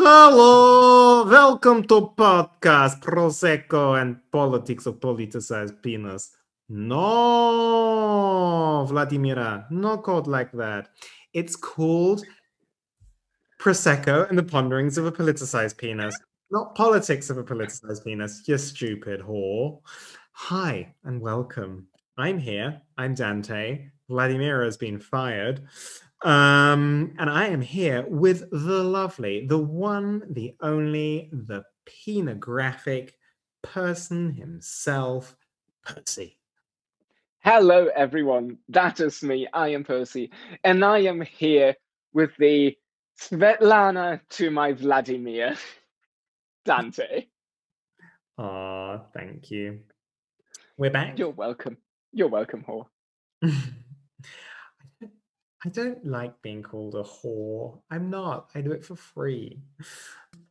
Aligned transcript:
Hello, 0.00 1.26
welcome 1.26 1.82
to 1.88 2.12
podcast 2.16 3.00
Prosecco 3.02 4.00
and 4.00 4.20
Politics 4.30 4.86
of 4.86 5.00
Politicized 5.00 5.82
Penis. 5.82 6.36
No, 6.68 6.96
Vladimira, 8.88 9.68
no 9.72 9.98
called 9.98 10.28
like 10.28 10.52
that. 10.52 10.90
It's 11.32 11.56
called 11.56 12.24
Prosecco 13.60 14.28
and 14.28 14.38
the 14.38 14.44
Ponderings 14.44 14.98
of 14.98 15.06
a 15.06 15.10
Politicized 15.10 15.76
Penis, 15.76 16.16
not 16.52 16.76
Politics 16.76 17.28
of 17.28 17.38
a 17.38 17.42
Politicized 17.42 18.04
Penis, 18.04 18.44
you 18.46 18.56
stupid 18.56 19.20
whore. 19.20 19.80
Hi, 20.30 20.94
and 21.02 21.20
welcome. 21.20 21.88
I'm 22.16 22.38
here. 22.38 22.80
I'm 22.96 23.14
Dante. 23.14 23.88
Vladimira 24.08 24.64
has 24.64 24.76
been 24.76 25.00
fired. 25.00 25.66
Um, 26.24 27.14
and 27.18 27.30
I 27.30 27.46
am 27.46 27.60
here 27.60 28.04
with 28.08 28.50
the 28.50 28.82
lovely, 28.82 29.46
the 29.46 29.58
one, 29.58 30.22
the 30.30 30.54
only, 30.60 31.30
the 31.32 31.64
penographic 31.86 33.12
person 33.62 34.32
himself, 34.32 35.36
Percy. 35.84 36.38
Hello, 37.40 37.88
everyone. 37.94 38.58
That 38.68 38.98
is 39.00 39.22
me. 39.22 39.46
I 39.52 39.68
am 39.68 39.84
Percy, 39.84 40.30
and 40.64 40.84
I 40.84 40.98
am 41.00 41.20
here 41.20 41.76
with 42.12 42.30
the 42.36 42.76
Svetlana 43.20 44.20
to 44.30 44.50
my 44.50 44.72
Vladimir, 44.72 45.56
Dante. 46.64 47.26
Aw, 48.38 48.98
thank 49.14 49.50
you. 49.50 49.80
We're 50.76 50.90
back. 50.90 51.18
You're 51.18 51.30
welcome. 51.30 51.76
You're 52.12 52.28
welcome, 52.28 52.64
whore. 52.68 52.86
I 55.64 55.68
don't 55.70 56.04
like 56.06 56.40
being 56.42 56.62
called 56.62 56.94
a 56.94 57.02
whore. 57.02 57.80
I'm 57.90 58.10
not. 58.10 58.50
I 58.54 58.60
do 58.60 58.72
it 58.72 58.84
for 58.84 58.94
free. 58.94 59.58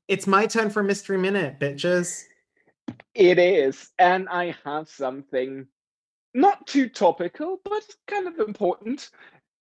It's 0.08 0.28
my 0.28 0.46
turn 0.46 0.70
for 0.70 0.82
a 0.82 0.84
mystery 0.84 1.18
minute, 1.18 1.60
bitches. 1.60 2.24
It 3.16 3.40
is, 3.40 3.90
and 4.00 4.28
I 4.30 4.56
have 4.64 4.90
something 4.90 5.68
not 6.34 6.68
too 6.68 6.88
topical, 6.90 7.60
but 7.64 7.84
kind 8.06 8.28
of 8.28 8.40
important, 8.40 9.10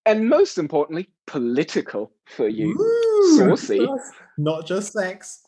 and 0.04 0.28
most 0.28 0.58
importantly, 0.58 1.08
political 1.26 2.12
for 2.26 2.48
you. 2.48 2.68
Ooh, 2.78 3.36
Saucy. 3.36 3.88
Not 4.38 4.66
just 4.66 4.92
sex. 4.92 5.44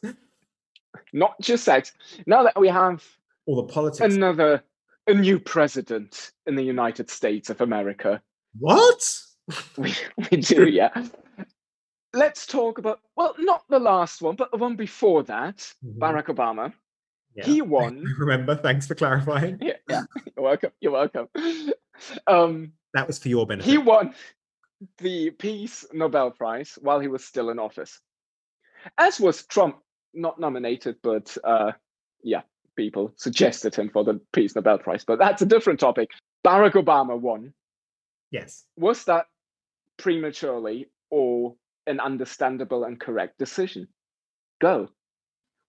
Not 1.12 1.34
just 1.40 1.64
sex. 1.64 1.92
Now 2.26 2.42
that 2.44 2.58
we 2.58 2.68
have 2.68 3.04
All 3.46 3.56
the 3.56 3.72
politics. 3.72 4.14
another, 4.14 4.62
a 5.06 5.14
new 5.14 5.38
president 5.38 6.32
in 6.46 6.56
the 6.56 6.62
United 6.62 7.10
States 7.10 7.50
of 7.50 7.60
America, 7.60 8.22
what? 8.58 9.20
We, 9.76 9.94
we 10.30 10.36
do, 10.38 10.68
yeah. 10.68 10.90
Let's 12.14 12.46
talk 12.46 12.78
about, 12.78 13.00
well, 13.16 13.34
not 13.38 13.64
the 13.68 13.78
last 13.78 14.22
one, 14.22 14.36
but 14.36 14.50
the 14.50 14.56
one 14.56 14.76
before 14.76 15.22
that, 15.24 15.56
Mhm. 15.84 15.98
Barack 15.98 16.26
Obama. 16.26 16.72
Yeah. 17.34 17.44
He 17.44 17.62
won. 17.76 18.02
Remember? 18.18 18.54
Thanks 18.56 18.86
for 18.86 18.94
clarifying. 18.94 19.58
Yeah, 19.60 19.74
yeah. 19.88 20.02
You're 20.36 20.44
welcome. 20.44 20.70
You're 20.80 20.92
welcome. 20.92 21.28
Um, 22.26 22.72
That 22.94 23.06
was 23.06 23.18
for 23.18 23.28
your 23.28 23.46
benefit. 23.46 23.70
he 23.70 23.78
won 23.78 24.14
the 24.98 25.30
Peace 25.30 25.84
Nobel 25.92 26.30
Prize 26.30 26.78
while 26.80 27.00
he 27.00 27.08
was 27.08 27.24
still 27.24 27.50
in 27.50 27.58
office. 27.58 28.00
As 28.96 29.18
was 29.20 29.44
Trump, 29.46 29.76
not 30.14 30.38
nominated, 30.40 30.96
but 31.02 31.36
uh, 31.44 31.72
yeah, 32.22 32.42
people 32.76 33.12
suggested 33.16 33.74
him 33.74 33.90
for 33.90 34.04
the 34.04 34.20
Peace 34.32 34.54
Nobel 34.54 34.78
Prize. 34.78 35.04
But 35.04 35.18
that's 35.18 35.42
a 35.42 35.46
different 35.46 35.80
topic. 35.80 36.10
Barack 36.46 36.72
Obama 36.72 37.18
won. 37.18 37.52
yes. 38.30 38.64
Was 38.76 39.04
that 39.04 39.26
prematurely 39.98 40.86
or 41.10 41.54
an 41.86 42.00
understandable 42.00 42.84
and 42.84 42.98
correct 42.98 43.38
decision? 43.38 43.88
Go. 44.60 44.88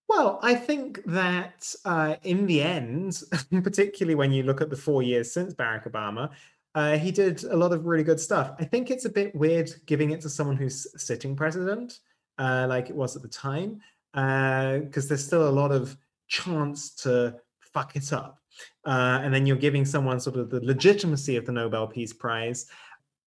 Well, 0.08 0.40
I 0.42 0.56
think 0.56 1.04
that 1.06 1.72
uh, 1.84 2.16
in 2.24 2.46
the 2.46 2.62
end, 2.62 3.22
particularly 3.62 4.16
when 4.16 4.32
you 4.32 4.42
look 4.42 4.60
at 4.60 4.70
the 4.70 4.76
four 4.76 5.02
years 5.02 5.32
since 5.32 5.54
Barack 5.54 5.90
Obama, 5.90 6.30
uh, 6.74 6.98
he 6.98 7.10
did 7.10 7.44
a 7.44 7.56
lot 7.56 7.72
of 7.72 7.86
really 7.86 8.04
good 8.04 8.20
stuff. 8.20 8.52
I 8.58 8.64
think 8.64 8.90
it's 8.90 9.04
a 9.04 9.10
bit 9.10 9.34
weird 9.34 9.72
giving 9.86 10.10
it 10.10 10.20
to 10.22 10.28
someone 10.28 10.56
who's 10.56 10.86
sitting 11.00 11.36
president, 11.36 12.00
uh, 12.38 12.66
like 12.68 12.90
it 12.90 12.96
was 12.96 13.16
at 13.16 13.22
the 13.22 13.28
time, 13.28 13.80
because 14.12 15.08
there's 15.08 15.24
still 15.24 15.48
a 15.48 15.50
lot 15.50 15.72
of 15.72 15.96
chance 16.28 16.94
to 16.96 17.36
fuck 17.60 17.96
it 17.96 18.12
up. 18.12 18.38
Uh, 18.84 19.20
and 19.22 19.32
then 19.32 19.46
you're 19.46 19.56
giving 19.56 19.84
someone 19.84 20.20
sort 20.20 20.36
of 20.36 20.50
the 20.50 20.60
legitimacy 20.64 21.36
of 21.36 21.46
the 21.46 21.52
Nobel 21.52 21.86
Peace 21.86 22.12
Prize 22.12 22.66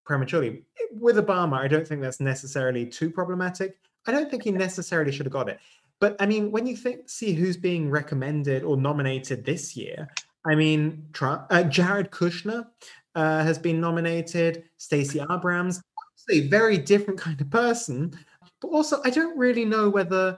prematurely. 0.06 0.64
With 0.92 1.18
Obama, 1.18 1.58
I 1.58 1.68
don't 1.68 1.88
think 1.88 2.02
that's 2.02 2.20
necessarily 2.20 2.86
too 2.86 3.10
problematic. 3.10 3.78
I 4.06 4.12
don't 4.12 4.30
think 4.30 4.44
he 4.44 4.52
necessarily 4.52 5.12
should 5.12 5.26
have 5.26 5.34
got 5.34 5.50
it. 5.50 5.60
But 6.00 6.16
I 6.20 6.26
mean, 6.26 6.52
when 6.52 6.68
you 6.68 6.76
think 6.76 7.10
see 7.10 7.34
who's 7.34 7.58
being 7.58 7.90
recommended 7.90 8.64
or 8.64 8.76
nominated 8.76 9.46
this 9.46 9.78
year, 9.78 10.10
I 10.46 10.56
mean, 10.56 11.06
Trump, 11.14 11.46
uh, 11.50 11.64
Jared 11.64 12.12
Kushner 12.12 12.68
uh, 13.16 13.44
has 13.44 13.58
been 13.58 13.80
nominated. 13.80 14.66
Stacey 14.78 15.22
Abrams, 15.32 15.82
obviously 15.98 16.46
a 16.46 16.50
very 16.50 16.78
different 16.78 17.20
kind 17.20 17.40
of 17.40 17.50
person. 17.50 18.14
But 18.62 18.68
also, 18.70 19.02
I 19.06 19.10
don't 19.10 19.38
really 19.38 19.66
know 19.66 19.90
whether. 19.90 20.38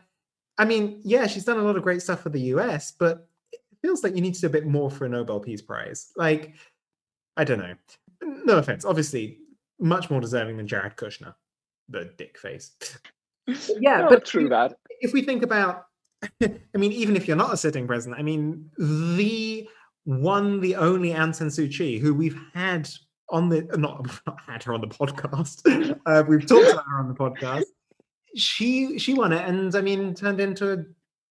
I 0.58 0.66
mean, 0.66 1.02
yeah, 1.04 1.28
she's 1.28 1.44
done 1.44 1.58
a 1.58 1.64
lot 1.64 1.76
of 1.76 1.84
great 1.84 2.02
stuff 2.02 2.22
for 2.22 2.30
the 2.30 2.40
U.S., 2.42 2.92
but 2.92 3.28
it 3.52 3.60
feels 3.82 4.04
like 4.04 4.16
you 4.16 4.22
need 4.22 4.36
to 4.36 4.42
do 4.42 4.48
a 4.48 4.50
bit 4.50 4.66
more 4.66 4.90
for 4.90 5.06
a 5.06 5.10
Nobel 5.10 5.40
Peace 5.40 5.62
Prize. 5.62 6.12
Like, 6.16 6.54
I 7.36 7.44
don't 7.44 7.60
know. 7.60 7.74
No 8.22 8.58
offense, 8.58 8.86
obviously, 8.86 9.40
much 9.80 10.10
more 10.10 10.22
deserving 10.22 10.58
than 10.58 10.68
Jared 10.68 10.96
Kushner, 10.96 11.34
the 11.90 12.12
dick 12.18 12.38
face. 12.38 12.72
yeah, 13.80 14.02
No, 14.02 14.10
but 14.10 14.26
true 14.26 14.50
that. 14.50 14.76
if 15.02 15.14
we 15.14 15.22
think 15.22 15.44
about 15.44 15.86
i 16.42 16.78
mean 16.78 16.92
even 16.92 17.16
if 17.16 17.28
you're 17.28 17.38
not 17.38 17.54
a 17.54 17.58
sitting 17.58 17.86
president 17.86 18.20
i 18.20 18.24
mean 18.24 18.72
the 18.78 19.68
one 20.06 20.60
the 20.62 20.76
only 20.76 21.10
Aung 21.10 21.36
San 21.36 21.48
Suu 21.50 21.70
Kyi 21.70 22.00
who 22.00 22.14
we've 22.14 22.40
had 22.54 22.90
on 23.30 23.50
the 23.50 23.64
not, 23.78 24.08
not 24.28 24.38
had 24.48 24.64
her 24.64 24.74
on 24.74 24.82
the 24.82 24.88
podcast. 24.88 25.62
Uh, 26.06 26.24
we've 26.28 26.46
talked 26.48 26.72
about 26.72 26.86
her 26.88 27.00
on 27.00 27.08
the 27.08 27.14
podcast. 27.16 27.64
She 28.36 28.98
she 29.00 29.14
won 29.14 29.34
it 29.34 29.48
and 29.48 29.76
i 29.76 29.82
mean 29.82 30.14
turned 30.14 30.40
into 30.40 30.72
a, 30.74 30.78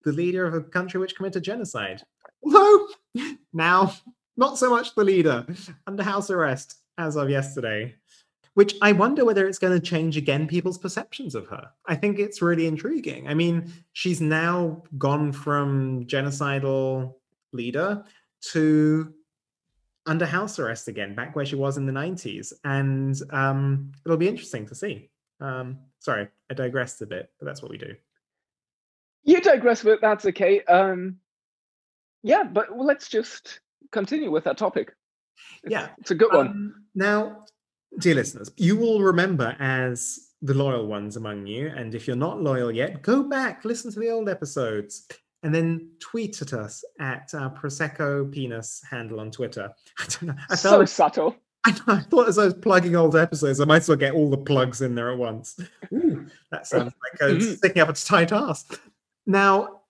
the 0.05 0.13
leader 0.13 0.45
of 0.47 0.55
a 0.55 0.61
country 0.61 1.01
which 1.01 1.17
committed 1.17 1.43
genocide. 1.43 2.03
Although 2.45 2.89
now 3.53 3.95
not 4.37 4.59
so 4.59 4.71
much 4.71 4.95
the 4.95 5.05
leader. 5.05 5.47
Under 5.87 6.03
house 6.03 6.31
arrest 6.31 6.77
as 6.99 7.17
of 7.17 7.31
yesterday 7.31 7.95
which 8.55 8.75
I 8.81 8.93
wonder 8.93 9.25
whether 9.25 9.47
it's 9.47 9.59
going 9.59 9.79
to 9.79 9.85
change 9.85 10.17
again 10.17 10.47
people's 10.47 10.79
perceptions 10.79 11.35
of 11.35 11.47
her. 11.49 11.69
I 11.87 11.97
think 11.97 12.19
it's 12.19 12.41
really 12.41 12.67
intriguing. 12.67 13.29
I 13.29 13.35
mean, 13.35 13.73
she's 13.93 14.21
now 14.21 14.83
gone 14.97 15.33
from 15.33 16.07
genocidal 16.07 17.15
leader 17.53 18.05
to 18.53 19.13
under 20.07 20.27
house 20.27 20.59
arrest 20.59 20.87
again, 20.89 21.15
back 21.15 21.35
where 21.35 21.47
she 21.47 21.57
was 21.57 21.77
in 21.79 21.87
the 21.87 21.93
90s. 21.93 22.53
And 22.65 23.17
um, 23.31 23.91
it'll 24.05 24.19
be 24.19 24.29
interesting 24.29 24.67
to 24.67 24.75
see. 24.75 25.09
Um, 25.41 25.79
sorry, 25.99 26.29
I 26.51 26.55
digressed 26.55 27.03
a 27.03 27.07
bit, 27.07 27.31
but 27.41 27.47
that's 27.47 27.63
what 27.63 27.71
we 27.71 27.79
do. 27.79 27.95
You 29.25 29.41
digress, 29.41 29.83
but 29.83 30.01
that's 30.01 30.27
okay. 30.27 30.63
Um, 30.65 31.17
yeah, 32.23 32.45
but 32.45 32.79
let's 32.79 33.09
just 33.09 33.61
continue 33.91 34.31
with 34.31 34.45
that 34.45 34.59
topic. 34.59 34.95
It's- 35.65 35.71
Yeah. 35.73 35.89
it's 35.99 36.11
a 36.11 36.15
good 36.15 36.33
one. 36.33 36.49
Um, 36.49 36.85
now, 36.95 37.45
dear 37.99 38.15
listeners, 38.15 38.51
you 38.57 38.77
will 38.77 39.01
remember 39.03 39.57
as 39.59 40.31
the 40.43 40.55
loyal 40.55 40.87
ones 40.87 41.17
among 41.17 41.47
you, 41.47 41.69
and 41.69 41.95
if 41.95 42.07
you're 42.07 42.17
not 42.17 42.43
loyal 42.43 42.71
yet, 42.71 43.03
go 43.03 43.23
back, 43.23 43.65
listen 43.65 43.91
to 43.93 43.99
the 44.01 44.11
old 44.11 44.29
episodes, 44.29 45.07
and 45.43 45.55
then 45.55 45.91
tweet 46.01 46.41
at 46.43 46.53
us 46.53 46.85
at 47.01 47.31
uh, 47.35 47.51
Prosecco 47.51 48.31
Penis 48.31 48.83
handle 48.91 49.21
on 49.21 49.31
Twitter. 49.31 49.71
I 49.99 50.05
don't 50.05 50.23
know. 50.25 50.35
I 50.51 50.55
so 50.55 50.79
like, 50.79 50.89
subtle. 50.89 51.37
I, 51.67 51.71
know, 51.71 51.79
I 51.89 52.01
thought 52.01 52.29
as 52.29 52.39
I 52.39 52.45
was 52.45 52.55
plugging 52.55 52.95
old 52.95 53.17
episodes, 53.17 53.59
I 53.59 53.65
might 53.65 53.77
as 53.83 53.89
well 53.89 53.97
get 53.97 54.13
all 54.13 54.29
the 54.29 54.37
plugs 54.37 54.83
in 54.83 54.95
there 54.95 55.11
at 55.11 55.19
once. 55.19 55.59
Ooh, 55.95 56.27
that 56.51 56.67
sounds 56.67 56.93
like 57.03 57.23
uh, 57.23 57.35
Mhm. 57.35 57.57
sticking 57.57 57.81
up 57.83 57.89
its 57.89 58.05
tight 58.05 58.33
ass. 58.33 58.67
Now, 59.27 59.81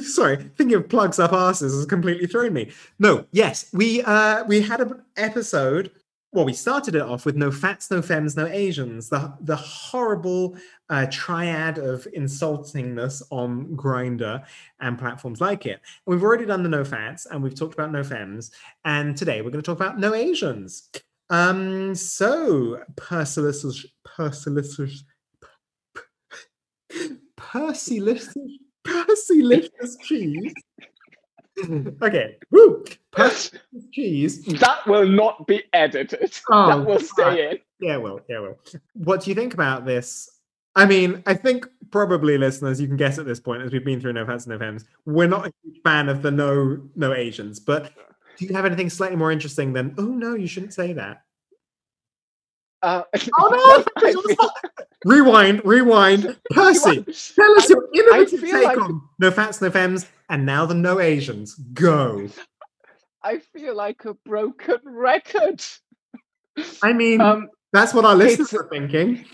sorry, 0.00 0.36
thinking 0.56 0.76
of 0.76 0.88
plugs 0.88 1.18
up 1.18 1.32
asses 1.32 1.74
has 1.74 1.86
completely 1.86 2.26
thrown 2.26 2.52
me. 2.52 2.70
No, 2.98 3.26
yes, 3.32 3.70
we 3.72 4.02
uh 4.02 4.44
we 4.44 4.60
had 4.62 4.80
an 4.80 5.02
episode. 5.16 5.90
Well, 6.32 6.44
we 6.44 6.52
started 6.52 6.94
it 6.94 7.00
off 7.00 7.24
with 7.24 7.36
no 7.36 7.50
fats, 7.50 7.90
no 7.90 8.02
femmes, 8.02 8.36
no 8.36 8.46
Asians. 8.46 9.08
The 9.08 9.32
the 9.40 9.56
horrible 9.56 10.58
uh, 10.90 11.06
triad 11.10 11.78
of 11.78 12.06
insultingness 12.14 13.22
on 13.30 13.74
Grindr 13.74 14.44
and 14.80 14.98
platforms 14.98 15.40
like 15.40 15.64
it. 15.64 15.80
And 16.06 16.14
we've 16.14 16.22
already 16.22 16.44
done 16.44 16.62
the 16.62 16.68
no 16.68 16.84
fats, 16.84 17.26
and 17.26 17.42
we've 17.42 17.54
talked 17.54 17.72
about 17.72 17.92
no 17.92 18.04
femmes. 18.04 18.50
And 18.84 19.16
today 19.16 19.40
we're 19.40 19.50
going 19.50 19.62
to 19.62 19.66
talk 19.66 19.78
about 19.78 19.98
no 19.98 20.12
Asians. 20.14 20.90
Um, 21.30 21.94
so 21.94 22.82
Persilicious, 22.96 23.86
Persilicious, 24.06 25.04
Persilicious, 27.38 28.34
Persilicious 28.86 29.96
cheese. 30.02 30.52
okay, 32.02 32.36
woo, 32.50 32.84
Persilicious 33.12 33.58
cheese. 33.92 34.44
That 34.44 34.86
will 34.86 35.06
not 35.06 35.46
be 35.46 35.62
edited. 35.72 36.32
Oh, 36.50 36.68
that 36.68 36.86
will 36.86 36.98
fuck. 36.98 37.08
stay 37.32 37.50
in. 37.50 37.58
Yeah, 37.80 37.96
well, 37.96 38.20
yeah, 38.28 38.40
well. 38.40 38.58
What 38.94 39.22
do 39.22 39.30
you 39.30 39.34
think 39.34 39.54
about 39.54 39.84
this? 39.86 40.28
I 40.76 40.84
mean, 40.86 41.22
I 41.26 41.34
think 41.34 41.66
probably 41.90 42.38
listeners, 42.38 42.80
you 42.80 42.86
can 42.86 42.96
guess 42.96 43.18
at 43.18 43.26
this 43.26 43.40
point 43.40 43.62
as 43.62 43.72
we've 43.72 43.84
been 43.84 44.00
through 44.00 44.12
No 44.12 44.24
Fats 44.26 44.46
No 44.46 44.58
Fems, 44.58 44.84
we're 45.06 45.26
not 45.28 45.46
a 45.46 45.52
huge 45.64 45.80
fan 45.82 46.08
of 46.08 46.22
the 46.22 46.30
no 46.30 46.78
no 46.94 47.12
Asians. 47.14 47.58
But 47.60 47.92
do 48.36 48.44
you 48.46 48.54
have 48.54 48.64
anything 48.64 48.90
slightly 48.90 49.16
more 49.16 49.32
interesting 49.32 49.72
than 49.72 49.94
oh 49.98 50.02
no, 50.04 50.34
you 50.34 50.46
shouldn't 50.46 50.74
say 50.74 50.92
that? 50.92 51.22
Uh, 52.82 53.02
Oh 53.40 53.84
no! 54.00 54.48
rewind, 55.04 55.62
rewind. 55.64 56.36
Percy, 56.50 57.02
tell 57.34 57.52
us 57.58 57.70
I- 57.70 57.74
your 57.74 57.88
innovative 57.94 58.40
take 58.42 58.64
like- 58.64 58.80
on 58.80 59.02
No 59.18 59.30
Fats 59.32 59.60
No 59.60 59.70
Fems 59.70 60.06
and 60.28 60.46
now 60.46 60.66
the 60.66 60.74
No 60.74 61.00
Asians. 61.00 61.54
Go. 61.54 62.28
I 63.22 63.38
feel 63.38 63.74
like 63.74 64.04
a 64.04 64.14
broken 64.14 64.78
record. 64.84 65.62
I 66.82 66.92
mean, 66.92 67.20
Um, 67.20 67.48
that's 67.72 67.92
what 67.94 68.04
our 68.04 68.14
listeners 68.14 68.52
are 68.54 68.68
thinking. 68.68 69.24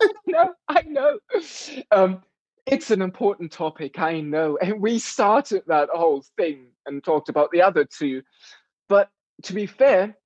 no, 0.26 0.54
I 0.68 0.82
know. 0.82 1.18
Um, 1.90 2.22
it's 2.66 2.90
an 2.90 3.02
important 3.02 3.52
topic, 3.52 3.98
I 3.98 4.20
know. 4.20 4.56
And 4.60 4.80
we 4.80 4.98
started 4.98 5.62
that 5.66 5.88
whole 5.90 6.24
thing 6.36 6.68
and 6.86 7.02
talked 7.02 7.28
about 7.28 7.50
the 7.50 7.62
other 7.62 7.84
two. 7.84 8.22
But 8.88 9.08
to 9.44 9.52
be 9.52 9.66
fair, 9.66 10.16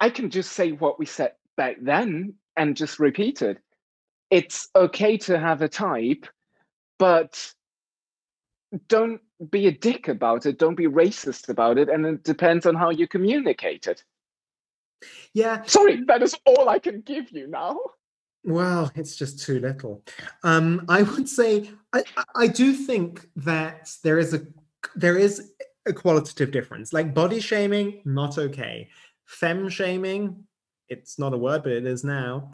I 0.00 0.10
can 0.10 0.30
just 0.30 0.52
say 0.52 0.72
what 0.72 0.98
we 0.98 1.06
said 1.06 1.32
back 1.56 1.76
then 1.80 2.34
and 2.56 2.76
just 2.76 2.98
repeat 2.98 3.42
it. 3.42 3.58
It's 4.30 4.68
okay 4.74 5.18
to 5.18 5.38
have 5.38 5.62
a 5.62 5.68
type, 5.68 6.26
but 6.98 7.52
don't 8.88 9.20
be 9.50 9.66
a 9.66 9.72
dick 9.72 10.08
about 10.08 10.46
it. 10.46 10.58
Don't 10.58 10.74
be 10.74 10.86
racist 10.86 11.48
about 11.48 11.78
it. 11.78 11.88
And 11.88 12.06
it 12.06 12.24
depends 12.24 12.66
on 12.66 12.74
how 12.74 12.90
you 12.90 13.06
communicate 13.08 13.86
it. 13.86 14.04
Yeah, 15.34 15.62
Sorry, 15.64 16.02
that 16.06 16.22
is 16.22 16.36
all 16.46 16.68
I 16.68 16.78
can 16.78 17.00
give 17.00 17.32
you 17.32 17.48
now. 17.48 17.78
Well, 18.44 18.90
it's 18.94 19.16
just 19.16 19.40
too 19.44 19.60
little. 19.60 20.02
Um, 20.42 20.84
I 20.88 21.02
would 21.02 21.28
say 21.28 21.70
I, 21.92 22.04
I- 22.34 22.46
do 22.48 22.72
think 22.72 23.28
that 23.36 23.90
there 24.02 24.18
is 24.18 24.34
a 24.34 24.42
there 24.96 25.16
is 25.16 25.52
a 25.86 25.92
qualitative 25.92 26.50
difference. 26.50 26.92
Like 26.92 27.14
body 27.14 27.40
shaming, 27.40 28.02
not 28.04 28.38
okay. 28.38 28.88
Fem 29.26 29.68
shaming, 29.68 30.44
it's 30.88 31.18
not 31.18 31.34
a 31.34 31.38
word, 31.38 31.62
but 31.62 31.72
it 31.72 31.86
is 31.86 32.04
now. 32.04 32.50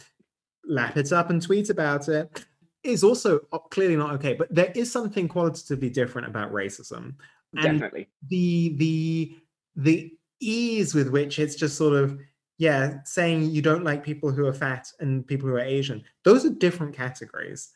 Lap 0.67 0.97
it 0.97 1.13
up 1.13 1.31
and 1.31 1.41
tweet 1.41 1.71
about 1.71 2.09
it 2.09 2.45
is 2.85 3.03
also 3.05 3.41
clearly 3.71 3.97
not 3.97 4.15
okay. 4.15 4.35
But 4.35 4.55
there 4.55 4.73
is 4.75 4.91
something 4.91 5.29
qualitatively 5.29 5.91
different 5.91 6.29
about 6.29 6.53
racism. 6.53 7.15
And 7.57 7.81
Definitely. 7.81 8.09
the 8.29 8.75
the 8.77 9.37
the 9.77 10.13
ease 10.41 10.95
with 10.95 11.09
which 11.09 11.39
it's 11.39 11.55
just 11.55 11.77
sort 11.77 11.95
of 11.95 12.19
yeah 12.59 12.97
saying 13.05 13.51
you 13.51 13.63
don't 13.63 13.85
like 13.85 14.05
people 14.05 14.31
who 14.31 14.47
are 14.47 14.53
fat 14.53 14.91
and 15.01 15.27
people 15.27 15.49
who 15.49 15.55
are 15.55 15.61
asian 15.61 16.03
those 16.25 16.45
are 16.45 16.51
different 16.51 16.95
categories 16.95 17.71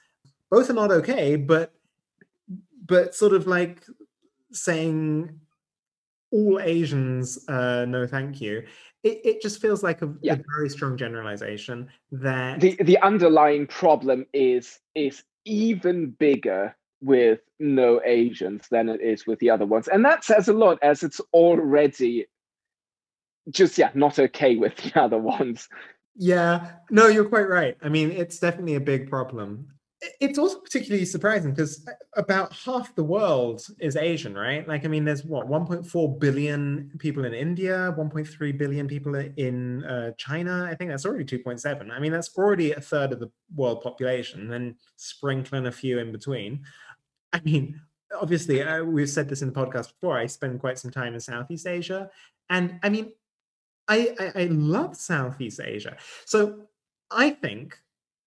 both 0.51 0.69
are 0.71 0.75
not 0.75 0.91
okay 0.91 1.37
but 1.37 1.73
but 2.87 3.15
sort 3.15 3.33
of 3.33 3.47
like 3.47 3.85
saying 4.53 5.41
all 6.31 6.61
asians 6.61 7.49
uh 7.49 7.85
no 7.87 8.07
thank 8.07 8.41
you 8.41 8.65
it, 9.05 9.21
it 9.25 9.43
just 9.43 9.61
feels 9.61 9.83
like 9.83 10.03
a, 10.03 10.13
Yeah. 10.23 10.35
a 10.35 10.43
very 10.57 10.69
strong 10.69 10.97
generalization 10.97 11.89
that 12.13 12.61
the 12.61 12.77
the 12.83 12.99
underlying 13.03 13.67
problem 13.67 14.27
is 14.33 14.79
is 14.95 15.25
even 15.45 16.11
bigger 16.11 16.77
with 17.01 17.41
no 17.59 18.01
Asians 18.05 18.69
than 18.71 18.89
it 18.89 19.01
is 19.01 19.27
with 19.27 19.39
the 19.41 19.51
other 19.51 19.67
ones, 19.67 19.89
and 19.89 20.05
that 20.05 20.25
says 20.25 20.49
a 20.49 20.53
lot 20.53 20.79
as 20.83 21.03
it's 21.03 21.21
already 21.33 22.27
just 23.51 23.77
yeah 23.77 23.91
not 23.95 24.19
okay 24.19 24.55
with 24.57 24.77
the 24.77 25.01
other 25.01 25.19
ones. 25.37 25.69
Yeah, 26.15 26.73
no, 26.91 27.07
you're 27.09 27.29
quite 27.29 27.49
right. 27.49 27.77
I 27.83 27.89
mean, 27.89 28.11
it's 28.11 28.39
definitely 28.39 28.75
a 28.75 28.81
big 28.81 29.09
problem. 29.09 29.69
It's 30.21 30.39
also 30.39 30.59
particularly 30.59 31.05
surprising 31.05 31.53
because 31.53 31.87
about 32.17 32.53
half 32.53 32.95
the 32.97 33.05
world 33.05 33.65
is 33.79 33.97
Asian, 33.97 34.35
right? 34.35 34.67
Like, 34.67 34.85
I 34.85 34.89
mean, 34.89 35.05
there's 35.05 35.25
what 35.25 35.49
1.4 35.49 36.19
billion 36.19 36.91
people 36.99 37.25
in 37.25 37.35
India, 37.35 37.95
1.3 37.97 38.59
billion 38.59 38.89
people 38.89 39.15
in 39.15 39.85
uh, 39.85 40.11
China. 40.19 40.67
I 40.69 40.75
think 40.75 40.91
that's 40.91 41.07
already 41.07 41.25
2.7. 41.25 41.91
I 41.91 42.01
mean, 42.01 42.11
that's 42.11 42.37
already 42.37 42.73
a 42.73 42.81
third 42.81 43.13
of 43.13 43.21
the 43.21 43.31
world 43.55 43.81
population, 43.83 44.49
then 44.49 44.75
sprinkling 44.97 45.67
a 45.67 45.73
few 45.73 46.01
in 46.01 46.11
between. 46.11 46.65
I 47.33 47.41
mean, 47.45 47.81
obviously, 48.21 48.61
uh, 48.63 48.83
we've 48.83 49.09
said 49.09 49.29
this 49.29 49.43
in 49.43 49.53
the 49.53 49.55
podcast 49.55 49.89
before. 49.89 50.19
I 50.19 50.27
spend 50.27 50.61
quite 50.61 50.79
some 50.79 50.91
time 50.91 51.15
in 51.15 51.21
Southeast 51.21 51.67
Asia, 51.67 52.11
and 52.51 52.81
I 52.83 52.89
mean, 52.89 53.13
I, 53.89 54.15
I, 54.19 54.43
I 54.43 54.45
love 54.47 54.97
Southeast 54.97 55.61
Asia. 55.63 55.97
So 56.25 56.67
I 57.11 57.31
think 57.31 57.79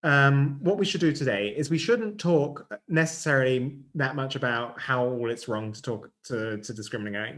um, 0.05 0.57
what 0.61 0.77
we 0.77 0.85
should 0.85 1.01
do 1.01 1.11
today 1.11 1.49
is 1.57 1.69
we 1.71 1.79
shouldn't 1.79 2.19
talk 2.19 2.71
necessarily 2.87 3.75
that 3.95 4.15
much 4.15 4.35
about 4.35 4.79
how 4.79 5.03
all 5.05 5.29
it's 5.31 5.47
wrong 5.47 5.73
to 5.73 5.81
talk 5.81 6.09
to 6.25 6.57
to 6.59 6.73
discriminate 6.73 7.35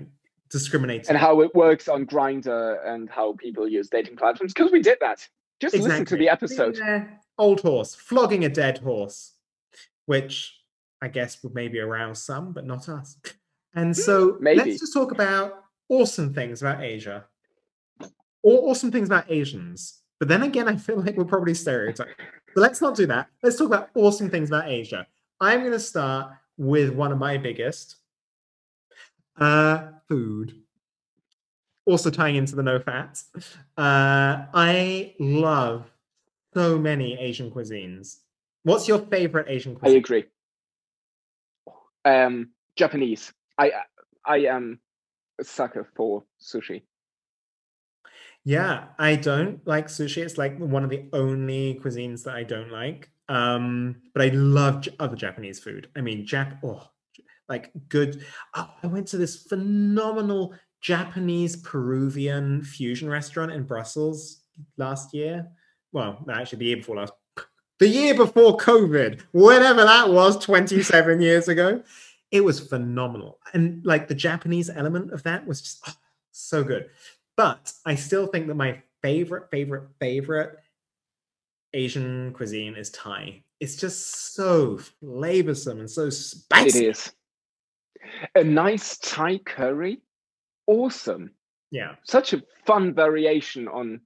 discriminate 0.50 1.10
and 1.10 1.18
how 1.18 1.42
it 1.42 1.54
works 1.56 1.88
on 1.88 2.06
Grindr 2.06 2.86
and 2.88 3.10
how 3.10 3.34
people 3.34 3.68
use 3.68 3.90
dating 3.90 4.18
platforms 4.18 4.54
because 4.54 4.72
we 4.72 4.82
did 4.82 4.98
that. 5.02 5.28
Just 5.60 5.76
listen 5.76 6.06
to 6.06 6.18
the 6.18 6.30
episode. 6.30 6.78
Yeah, 6.78 7.06
old 7.38 7.62
horse 7.62 7.96
flogging 7.96 8.46
a 8.46 8.50
dead 8.50 8.78
horse, 8.80 9.34
which 10.06 10.54
I 11.02 11.08
guess 11.08 11.42
would 11.44 11.56
maybe 11.56 11.80
arouse 11.80 12.22
some, 12.22 12.52
but 12.54 12.66
not 12.66 12.88
us. 12.90 13.18
And 13.76 13.96
so 13.96 14.32
Hmm, 14.34 14.44
maybe. 14.44 14.58
let's 14.60 14.80
just 14.80 14.94
talk 14.94 15.12
about 15.12 15.64
awesome 15.90 16.34
things 16.34 16.62
about 16.62 16.82
Asia, 16.84 17.26
or 18.44 18.70
awesome 18.70 18.92
things 18.92 19.08
about 19.08 19.32
Asians. 19.32 20.02
But 20.20 20.28
then 20.30 20.44
again, 20.44 20.68
I 20.68 20.76
feel 20.78 21.00
like 21.02 21.16
we're 21.16 21.26
probably 21.26 21.54
stereotyping. 21.54 22.16
So 22.54 22.62
let's 22.62 22.82
not 22.82 22.96
do 22.96 23.06
that. 23.08 23.28
Let's 23.44 23.58
talk 23.58 23.68
about 23.68 23.90
awesome 23.96 24.30
things 24.30 24.50
about 24.50 24.68
Asia. 24.68 25.08
I'm 25.40 25.60
going 25.60 25.74
to 25.74 25.80
start 25.80 26.32
with 26.58 26.94
one 26.94 27.12
of 27.12 27.18
my 27.18 27.38
biggest 27.38 27.98
uh, 29.38 29.90
food. 30.08 30.56
Also 31.86 32.10
tying 32.10 32.36
into 32.36 32.56
the 32.56 32.64
no 32.64 32.80
fats. 32.80 33.26
Uh, 33.78 34.46
I 34.54 35.14
love 35.20 35.90
so 36.54 36.78
many 36.78 37.18
Asian 37.18 37.52
cuisines. 37.52 38.18
What's 38.64 38.88
your 38.88 39.00
favorite 39.00 39.46
Asian 39.48 39.76
cuisine? 39.76 39.96
I 39.96 40.00
agree. 40.00 40.26
Um, 42.04 42.50
Japanese. 42.76 43.32
I 43.58 43.72
I 44.26 44.38
am 44.40 44.80
a 45.40 45.44
sucker 45.44 45.88
for 45.96 46.24
sushi. 46.42 46.82
Yeah, 48.48 48.86
I 48.98 49.18
don't 49.18 49.60
like 49.68 49.88
sushi. 49.88 50.24
It's 50.24 50.38
like 50.38 50.58
one 50.58 50.86
of 50.86 50.90
the 50.90 51.10
only 51.12 51.82
cuisines 51.84 52.24
that 52.24 52.34
I 52.34 52.44
don't 52.44 52.72
like. 52.72 53.10
Um, 53.28 53.98
but 54.14 54.24
I 54.24 54.30
love 54.30 54.80
J- 54.80 54.96
other 55.02 55.18
Japanese 55.18 55.60
food. 55.60 55.90
I 55.98 56.00
mean, 56.00 56.26
Jap, 56.26 56.58
oh, 56.64 56.88
like 57.50 57.72
good. 57.90 58.24
Oh, 58.56 58.70
I 58.82 58.88
went 58.88 59.06
to 59.10 59.18
this 59.18 59.36
phenomenal 59.36 60.54
Japanese 60.80 61.58
Peruvian 61.58 62.64
fusion 62.64 63.10
restaurant 63.10 63.52
in 63.52 63.64
Brussels 63.64 64.44
last 64.78 65.14
year. 65.14 65.50
Well, 65.92 66.26
actually, 66.32 66.60
the 66.60 66.66
year 66.68 66.78
before 66.78 66.96
last. 66.96 67.12
The 67.80 67.90
year 67.90 68.16
before 68.16 68.56
COVID, 68.56 69.24
whatever 69.34 69.84
that 69.84 70.10
was, 70.10 70.38
27 70.38 71.20
years 71.20 71.50
ago. 71.50 71.84
It 72.32 72.46
was 72.46 72.62
phenomenal. 72.62 73.40
And 73.52 73.86
like 73.86 74.08
the 74.08 74.16
Japanese 74.16 74.70
element 74.70 75.12
of 75.12 75.24
that 75.24 75.46
was 75.46 75.62
just 75.62 75.84
oh, 75.86 75.94
so 76.32 76.64
good. 76.64 76.90
But 77.38 77.72
I 77.86 77.96
still 77.96 78.28
think 78.28 78.48
that 78.48 78.56
my 78.56 78.82
favorite, 79.04 79.50
favorite, 79.52 79.90
favorite 80.00 80.58
Asian 81.74 82.34
cuisine 82.34 82.76
is 82.76 82.90
Thai. 82.90 83.44
It's 83.60 83.76
just 83.76 84.34
so 84.34 84.80
flavorsome 85.04 85.80
and 85.80 85.90
so 85.90 86.10
spicy. 86.10 86.88
is 86.88 87.12
a 88.36 88.44
nice 88.44 88.98
Thai 88.98 89.38
curry. 89.40 90.02
Awesome. 90.66 91.32
Yeah. 91.72 91.96
Such 92.04 92.34
a 92.34 92.44
fun 92.66 92.94
variation 92.94 93.68
on, 93.68 94.02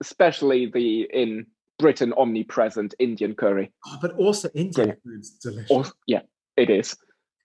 especially 0.00 0.66
the 0.66 1.02
in 1.12 1.46
Britain 1.78 2.12
omnipresent 2.16 2.94
Indian 2.98 3.34
curry. 3.34 3.72
Oh, 3.86 3.98
but 4.00 4.12
also 4.16 4.48
Indian 4.54 4.88
Yeah. 4.88 4.94
food's 5.04 5.30
delicious. 5.30 5.70
Or 5.70 5.84
yeah, 6.06 6.22
it 6.56 6.70
is. 6.70 6.96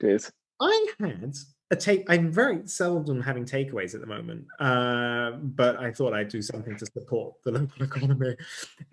It 0.01 0.07
is. 0.09 0.31
I 0.59 0.87
had 0.99 1.35
a 1.71 1.75
take. 1.75 2.09
I'm 2.09 2.31
very 2.31 2.67
seldom 2.67 3.21
having 3.21 3.45
takeaways 3.45 3.95
at 3.95 4.01
the 4.01 4.07
moment, 4.07 4.45
uh, 4.59 5.31
but 5.31 5.77
I 5.77 5.91
thought 5.91 6.13
I'd 6.13 6.27
do 6.27 6.41
something 6.41 6.75
to 6.77 6.85
support 6.85 7.35
the 7.43 7.51
local 7.59 7.83
economy. 7.83 8.35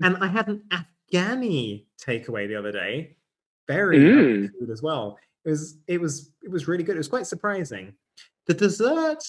And 0.01 0.17
I 0.19 0.29
had 0.29 0.49
an 0.49 0.63
Afghani 1.13 1.85
takeaway 2.01 2.49
the 2.49 2.55
other 2.57 2.73
day. 2.73 3.17
Very 3.67 3.99
lovely 3.99 4.49
food 4.49 4.71
as 4.71 4.83
well. 4.83 5.19
It 5.45 5.51
was 5.51 5.79
it 5.87 6.01
was 6.01 6.31
it 6.43 6.51
was 6.51 6.69
really 6.69 6.85
good. 6.85 6.95
It 6.95 6.99
was 6.99 7.09
quite 7.09 7.27
surprising. 7.27 7.93
The 8.47 8.55
dessert 8.55 9.25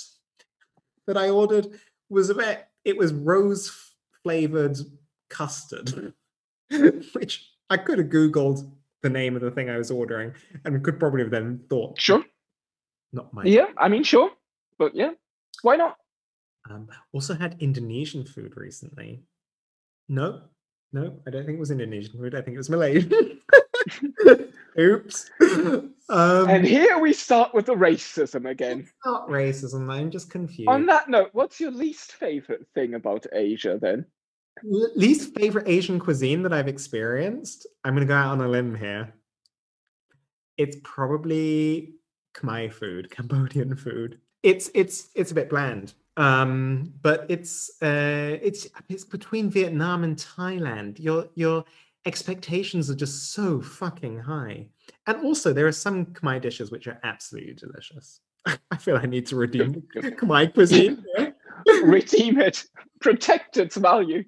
that 1.08 1.18
I 1.18 1.30
ordered 1.30 1.80
was 2.10 2.30
a 2.30 2.36
bit. 2.36 2.68
It 2.86 2.98
was 2.98 3.12
rose 3.12 3.92
flavored 4.24 4.78
custard, 5.30 6.14
which 7.14 7.52
I 7.70 7.78
could 7.78 7.98
have 7.98 8.08
googled 8.08 8.72
the 9.02 9.10
name 9.10 9.36
of 9.36 9.42
the 9.42 9.52
thing 9.52 9.70
I 9.70 9.78
was 9.78 9.92
ordering 9.92 10.34
and 10.66 10.84
could 10.84 11.00
probably 11.00 11.22
have 11.22 11.32
then 11.32 11.62
thought 11.70 12.00
Sure. 12.00 12.24
Not 13.12 13.34
my 13.34 13.44
Yeah, 13.44 13.68
I 13.78 13.88
mean, 13.88 14.04
sure. 14.04 14.32
But 14.78 14.96
yeah, 14.96 15.12
why 15.62 15.76
not? 15.76 15.98
um 16.70 16.88
also 17.14 17.34
had 17.34 17.56
indonesian 17.62 18.26
food 18.26 18.54
recently 18.58 19.24
no 20.10 20.42
no 20.92 21.18
i 21.26 21.30
don't 21.30 21.46
think 21.46 21.56
it 21.56 21.60
was 21.60 21.72
indonesian 21.72 22.20
food 22.20 22.36
i 22.36 22.42
think 22.42 22.56
it 22.56 22.58
was 22.58 22.70
malaysian 22.70 23.40
Oops. 24.80 25.30
Um, 26.10 26.50
and 26.50 26.66
here 26.66 27.00
we 27.00 27.12
start 27.14 27.54
with 27.54 27.66
the 27.66 27.76
racism 27.76 28.50
again. 28.50 28.88
Not 29.06 29.28
racism. 29.28 29.90
I'm 29.92 30.10
just 30.10 30.30
confused. 30.30 30.70
On 30.70 30.86
that 30.88 31.10
note, 31.10 31.30
what's 31.34 31.60
your 31.60 31.72
least 31.72 32.14
favorite 32.14 32.66
thing 32.74 32.94
about 32.94 33.26
Asia 33.34 33.78
then? 33.82 34.06
L- 34.64 34.92
least 34.96 35.36
favorite 35.36 35.68
Asian 35.68 36.00
cuisine 36.00 36.44
that 36.44 36.54
I've 36.54 36.68
experienced. 36.68 37.68
I'm 37.84 37.94
going 37.94 38.08
to 38.08 38.12
go 38.12 38.16
out 38.18 38.32
on 38.32 38.42
a 38.42 38.48
limb 38.48 38.76
here. 38.76 39.14
It's 40.58 40.78
probably 40.84 41.96
Khmer 42.34 42.72
food, 42.72 43.10
Cambodian 43.10 43.76
food. 43.76 44.20
It's 44.44 44.70
it's 44.74 45.10
it's 45.16 45.32
a 45.32 45.36
bit 45.36 45.50
bland. 45.50 45.94
Um, 46.18 46.94
but 47.02 47.26
it's 47.30 47.70
uh, 47.82 48.38
it's 48.42 48.68
it's 48.90 49.06
between 49.06 49.50
Vietnam 49.50 50.04
and 50.04 50.18
Thailand. 50.18 51.00
Your 51.00 51.28
your 51.36 51.64
expectations 52.06 52.90
are 52.90 52.96
just 52.96 53.34
so 53.34 53.62
fucking 53.62 54.20
high. 54.20 54.68
And 55.08 55.24
also, 55.24 55.54
there 55.54 55.68
are 55.68 55.72
some 55.72 56.08
Khmer 56.08 56.42
dishes 56.42 56.72
which 56.72 56.88
are 56.88 57.00
absolutely 57.04 57.54
delicious. 57.54 58.22
I 58.72 58.78
feel 58.78 58.98
I 58.98 59.06
need 59.06 59.28
to 59.28 59.36
redeem 59.36 59.84
Khmer 59.96 60.54
cuisine. 60.54 61.06
Redeem 61.84 62.40
it, 62.40 62.64
protect 63.02 63.58
its 63.58 63.76
value, 63.76 64.24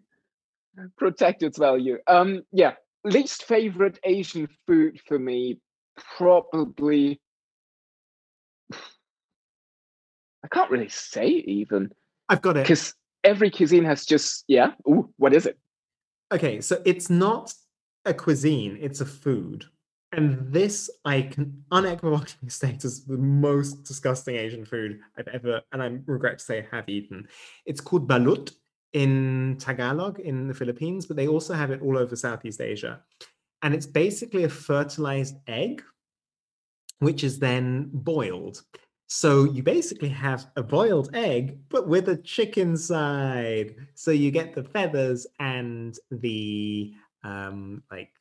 protect 0.98 1.44
its 1.44 1.58
value. 1.58 1.98
Um, 2.06 2.44
yeah, 2.52 2.74
least 3.06 3.44
favorite 3.46 4.00
Asian 4.04 4.50
food 4.68 5.00
for 5.08 5.18
me, 5.18 5.60
probably. 6.18 7.22
I 10.41 10.41
can't 10.52 10.70
really 10.70 10.90
say 10.90 11.28
even 11.28 11.92
I've 12.30 12.42
got 12.42 12.58
it. 12.58 12.64
because 12.64 12.94
every 13.24 13.50
cuisine 13.50 13.86
has 13.86 14.06
just 14.06 14.44
yeah. 14.48 14.72
Ooh, 14.88 15.14
what 15.18 15.34
is 15.34 15.46
it? 15.46 15.58
Okay, 16.32 16.62
so 16.62 16.82
it's 16.86 17.10
not 17.10 17.54
a 18.06 18.14
cuisine, 18.14 18.78
it's 18.82 19.02
a 19.02 19.06
food. 19.06 19.66
And 20.14 20.52
this 20.52 20.90
I 21.06 21.22
can 21.22 21.64
unequivocally 21.72 22.28
state 22.50 22.84
as 22.84 23.06
the 23.06 23.18
most 23.18 23.84
disgusting 23.84 24.36
Asian 24.36 24.66
food 24.66 25.00
I've 25.18 25.28
ever, 25.28 25.62
and 25.72 25.82
I 25.82 25.98
regret 26.06 26.40
to 26.40 26.46
say 26.46 26.68
have 26.72 26.90
eaten. 26.90 27.28
It's 27.66 27.82
called 27.82 28.08
balut 28.08 28.52
in 28.94 29.56
Tagalog 29.60 30.20
in 30.20 30.48
the 30.48 30.54
Philippines, 30.54 31.06
but 31.06 31.16
they 31.16 31.28
also 31.28 31.54
have 31.54 31.72
it 31.72 31.82
all 31.82 31.98
over 31.98 32.16
Southeast 32.16 32.60
Asia. 32.60 33.02
And 33.62 33.74
it's 33.74 33.86
basically 33.86 34.44
a 34.44 34.50
fertilized 34.50 35.36
egg, 35.48 35.84
which 37.00 37.24
is 37.24 37.40
then 37.40 37.90
boiled. 37.94 38.64
So 39.14 39.44
you 39.44 39.62
basically 39.62 40.08
have 40.08 40.48
a 40.56 40.64
boiled 40.64 41.14
egg, 41.14 41.60
but 41.68 41.86
with 41.86 42.08
a 42.08 42.16
chicken 42.16 42.78
side. 42.78 43.76
So 43.94 44.12
you 44.12 44.32
get 44.32 44.56
the 44.56 44.64
feathers 44.64 45.28
and 45.38 45.94
the 46.12 46.94
um 47.22 47.84
like 47.92 48.14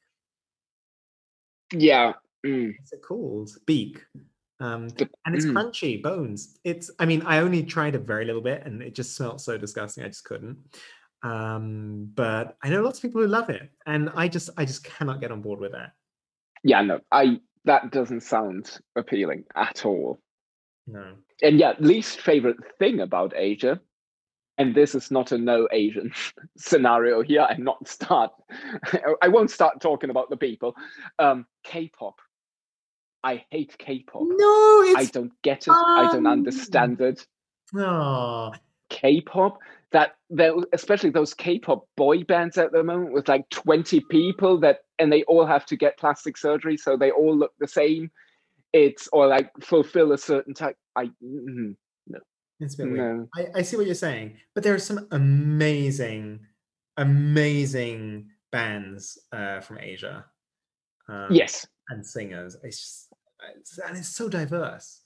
Yeah. 1.73 2.14
mm, 2.44 2.75
what's 2.76 2.92
it 2.92 3.02
called? 3.02 3.50
Beak. 3.66 4.04
Um, 4.59 4.88
The- 4.88 5.09
and 5.26 5.37
it's 5.37 5.47
mm. 5.47 5.52
crunchy 5.52 6.02
bones. 6.02 6.59
It's 6.64 6.90
I 6.99 7.06
mean, 7.06 7.23
I 7.23 7.38
only 7.38 7.62
tried 7.62 7.94
a 7.94 8.00
very 8.00 8.25
little 8.25 8.42
bit 8.42 8.66
and 8.66 8.82
it 8.82 8.92
just 8.92 9.14
smelled 9.14 9.40
so 9.40 9.56
disgusting. 9.56 10.02
I 10.02 10.09
just 10.09 10.25
couldn't. 10.25 10.59
Um, 11.23 12.11
but 12.16 12.56
I 12.64 12.68
know 12.68 12.82
lots 12.82 12.99
of 12.99 13.02
people 13.02 13.20
who 13.20 13.28
love 13.28 13.49
it, 13.49 13.70
and 13.87 14.11
I 14.16 14.26
just 14.26 14.50
I 14.56 14.64
just 14.64 14.82
cannot 14.82 15.20
get 15.20 15.30
on 15.30 15.40
board 15.40 15.61
with 15.61 15.70
that. 15.70 15.92
Yeah. 16.64 16.82
No, 16.82 16.99
I 17.12 17.40
that 17.64 17.92
doesn't 17.92 18.23
sound 18.23 18.80
appealing 18.97 19.44
at 19.54 19.87
all. 19.87 20.20
No. 20.92 21.14
and 21.42 21.59
yeah, 21.59 21.75
least 21.78 22.20
favorite 22.20 22.56
thing 22.78 23.00
about 23.00 23.32
Asia, 23.37 23.80
and 24.59 24.75
this 24.75 24.94
is 24.94 25.11
not 25.11 25.32
a 25.32 25.38
no 25.38 25.68
Asian 25.73 26.12
scenario 26.59 27.23
here. 27.23 27.47
I'm 27.49 27.64
not 27.64 27.88
start. 27.88 28.32
I 29.23 29.28
won't 29.28 29.50
start 29.50 29.80
talking 29.80 30.11
about 30.11 30.30
the 30.30 30.37
people. 30.37 30.75
Um, 31.18 31.47
K-pop. 31.64 32.16
I 33.23 33.44
hate 33.50 33.76
K-pop. 33.78 34.23
No, 34.23 34.47
I 34.97 35.09
don't 35.12 35.32
get 35.42 35.66
it. 35.66 35.73
I 35.73 36.09
don't 36.12 36.26
understand 36.26 37.00
it. 37.00 37.26
no. 37.73 38.52
K-pop. 38.88 39.59
That 39.92 40.16
there, 40.28 40.52
especially 40.73 41.11
those 41.11 41.35
K-pop 41.35 41.85
boy 41.97 42.23
bands 42.23 42.56
at 42.59 42.70
the 42.70 42.85
moment 42.85 43.12
with 43.12 43.28
like 43.28 43.49
20 43.50 44.00
people 44.09 44.61
that, 44.61 44.80
and 45.00 45.12
they 45.12 45.25
all 45.25 45.44
have 45.47 45.66
to 45.66 45.76
get 45.76 45.99
plastic 45.99 46.37
surgery, 46.37 46.76
so 46.76 46.97
they 46.97 47.11
all 47.11 47.37
look 47.37 47.52
the 47.59 47.66
same. 47.66 48.11
It's 48.72 49.08
or 49.12 49.26
like 49.26 49.50
fulfill 49.60 50.12
a 50.12 50.18
certain 50.18 50.54
type. 50.54 50.76
I 50.96 51.10
mm, 51.22 51.74
It's 52.60 52.74
a 52.74 52.78
bit 52.78 52.92
weird. 52.92 53.28
I, 53.36 53.46
I 53.56 53.62
see 53.62 53.76
what 53.76 53.86
you're 53.86 53.94
saying, 53.94 54.38
but 54.54 54.62
there 54.62 54.74
are 54.74 54.78
some 54.78 55.08
amazing, 55.10 56.46
amazing 56.96 58.30
bands 58.52 59.18
uh, 59.32 59.60
from 59.60 59.78
Asia. 59.78 60.24
Um, 61.08 61.34
Yes. 61.34 61.66
and 61.88 62.06
singers. 62.06 62.56
It's 62.62 62.78
just, 62.78 63.12
it's, 63.56 63.78
and 63.78 63.96
it's 63.96 64.08
so 64.08 64.28
diverse. 64.28 65.00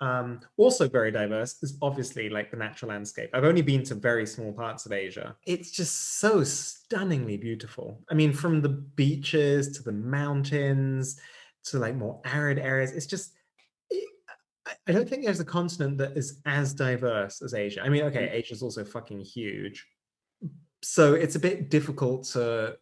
Um, 0.00 0.40
also 0.58 0.86
very 0.86 1.10
diverse 1.10 1.56
is 1.62 1.78
obviously 1.80 2.28
like 2.28 2.50
the 2.50 2.58
natural 2.58 2.90
landscape. 2.90 3.30
I've 3.32 3.44
only 3.44 3.62
been 3.62 3.82
to 3.84 3.94
very 3.94 4.26
small 4.26 4.52
parts 4.52 4.84
of 4.84 4.92
Asia. 4.92 5.34
It's 5.46 5.70
just 5.70 6.18
so 6.18 6.44
stunningly 6.44 7.38
beautiful. 7.38 8.04
I 8.10 8.14
mean, 8.14 8.34
from 8.34 8.60
the 8.60 8.68
beaches 8.68 9.74
to 9.78 9.82
the 9.82 9.92
mountains 9.92 11.18
to 11.66 11.78
like 11.78 11.94
more 11.96 12.20
arid 12.24 12.58
areas, 12.58 12.92
it's 12.92 13.06
just. 13.06 13.32
it- 13.90 14.08
I- 14.88 14.92
don't 14.92 15.08
think 15.08 15.24
there's 15.24 15.40
a 15.40 15.44
continent 15.44 15.98
that 15.98 16.16
is 16.16 16.40
as 16.44 16.74
diverse 16.74 17.40
as 17.42 17.54
Asia. 17.54 17.82
I 17.82 17.88
mean, 17.88 18.02
okay, 18.04 18.28
Asia's 18.30 18.62
also 18.62 18.84
fucking 18.84 19.20
huge, 19.20 19.86
so 20.82 21.14
it's 21.14 21.36
a 21.36 21.40
bit 21.40 21.70
difficult 21.70 22.24
to 22.34 22.76